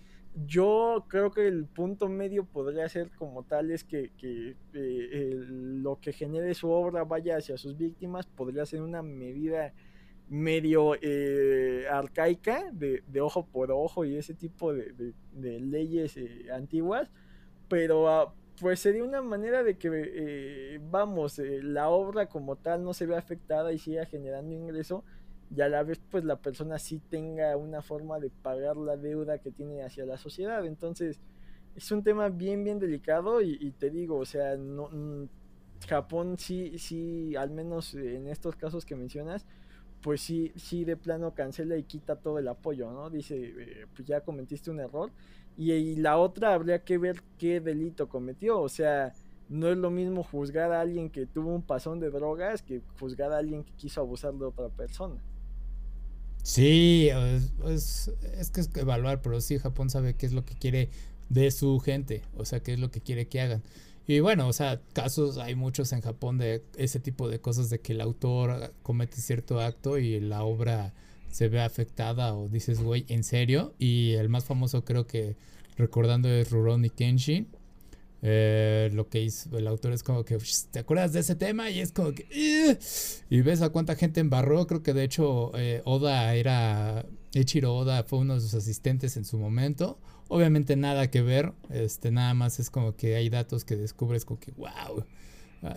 [0.47, 5.99] yo creo que el punto medio podría ser como tal es que, que eh, lo
[5.99, 8.25] que genere su obra vaya hacia sus víctimas.
[8.25, 9.71] Podría ser una medida
[10.29, 17.11] medio eh, arcaica de, ojo por ojo y ese tipo de, leyes eh, antiguas,
[17.67, 22.93] pero ah, pues sería una manera de que, eh, vamos, la obra como tal no
[22.93, 25.03] se vea afectada y siga generando ingreso
[25.55, 29.39] y a la vez pues la persona sí tenga una forma de pagar la deuda
[29.39, 30.65] que tiene hacia la sociedad.
[30.65, 31.19] Entonces
[31.75, 35.27] es un tema bien, bien delicado y, y te digo, o sea, no, mm,
[35.87, 39.45] Japón sí, sí, al menos en estos casos que mencionas,
[40.01, 43.09] pues sí, sí de plano cancela y quita todo el apoyo, ¿no?
[43.09, 45.11] Dice, eh, pues ya cometiste un error.
[45.57, 48.61] Y, la otra habría que ver qué delito cometió.
[48.61, 49.13] O sea,
[49.49, 53.31] no es lo mismo juzgar a alguien que tuvo un pasón de drogas que juzgar
[53.31, 55.21] a alguien que quiso abusar de otra persona.
[56.41, 57.09] Sí,
[57.65, 60.89] es, es que es evaluar, pero sí, Japón sabe qué es lo que quiere
[61.29, 63.63] de su gente, o sea, qué es lo que quiere que hagan.
[64.05, 67.79] Y bueno, o sea, casos hay muchos en Japón de ese tipo de cosas de
[67.79, 70.93] que el autor comete cierto acto y la obra
[71.33, 73.73] se ve afectada o dices, güey, ¿en serio?
[73.79, 75.35] Y el más famoso creo que
[75.77, 77.47] recordando es Rurouni Kenshin.
[78.21, 80.37] Eh, lo que hizo el autor es como que
[80.71, 82.77] te acuerdas de ese tema y es como que
[83.29, 84.67] y ves a cuánta gente embarró.
[84.67, 87.03] Creo que de hecho eh, Oda era
[87.33, 89.97] Ichiro Oda fue uno de sus asistentes en su momento.
[90.27, 94.39] Obviamente nada que ver, este, nada más es como que hay datos que descubres como
[94.39, 95.03] que, wow,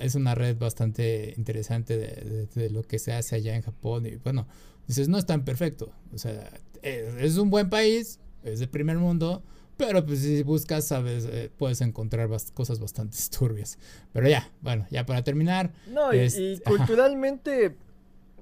[0.01, 4.07] es una red bastante interesante de, lo que se hace allá en Japón.
[4.07, 4.47] Y bueno,
[4.87, 6.51] dices, no es tan perfecto, o sea,
[6.83, 9.43] es, un buen país, es de primer mundo,
[9.77, 13.79] pero pues si buscas, sabes, eh, puedes encontrar cosas bastante turbias.
[14.13, 15.73] Pero ya, bueno, ya para terminar.
[15.87, 17.77] No, y, culturalmente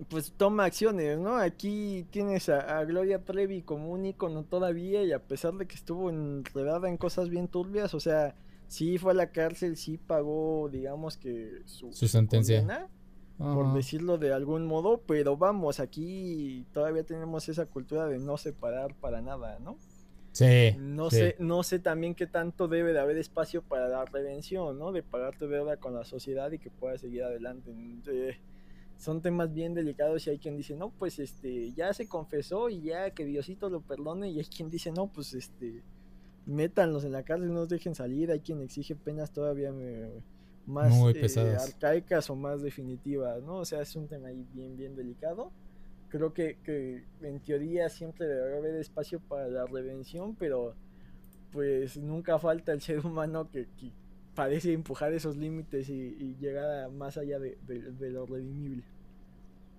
[0.09, 1.37] pues toma acciones, ¿no?
[1.37, 6.11] Aquí tienes a, Gloria Trevi como un ícono todavía y a pesar de que estuvo
[6.11, 8.35] enredada en cosas bien turbias, o sea,
[8.67, 12.89] sí fue a la cárcel, sí pagó, digamos que su, sentencia.
[13.39, 18.95] por decirlo de algún modo, pero vamos, aquí todavía tenemos esa cultura de no separar
[18.95, 19.77] para nada, ¿no?
[20.33, 20.77] Sí.
[20.79, 24.91] No sé, no sé también qué tanto debe de haber espacio para la redención, ¿no?
[24.91, 27.73] De pagar tu deuda con la sociedad y que puedas seguir adelante
[28.97, 32.83] son temas bien delicados y hay quien dice, no, pues este, ya se confesó y
[32.83, 35.83] ya que Diosito lo perdone y hay quien dice, no, pues este,
[36.47, 40.21] métanlos en la cárcel, no nos dejen salir, hay quien exige penas todavía eh,
[40.67, 43.57] más eh, arcaicas o más definitivas, ¿no?
[43.57, 45.51] O sea, es un tema ahí bien, bien delicado.
[46.09, 50.75] Creo que, que en teoría siempre debe haber espacio para la redención, pero
[51.51, 53.93] pues nunca falta el ser humano que, que
[54.35, 57.57] parece empujar esos límites y, llegar más allá de,
[58.11, 58.83] lo redimible.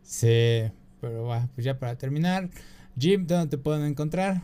[0.01, 0.63] Sí,
[1.01, 2.49] pero va, pues ya para terminar,
[2.97, 4.41] Jim, ¿dónde te pueden encontrar?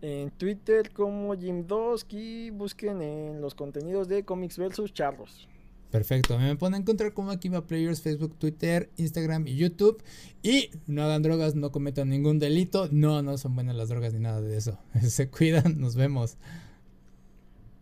[0.00, 5.48] En Twitter como Jim2 y busquen en los contenidos de Comics versus Charros.
[5.90, 10.02] Perfecto, me pueden encontrar como Akiva Players, Facebook, Twitter, Instagram y YouTube.
[10.42, 12.88] Y no hagan drogas, no cometan ningún delito.
[12.90, 14.78] No, no son buenas las drogas ni nada de eso.
[15.02, 16.36] Se cuidan, nos vemos.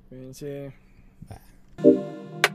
[0.08, 0.72] Cuídense.
[1.28, 2.46] Bye.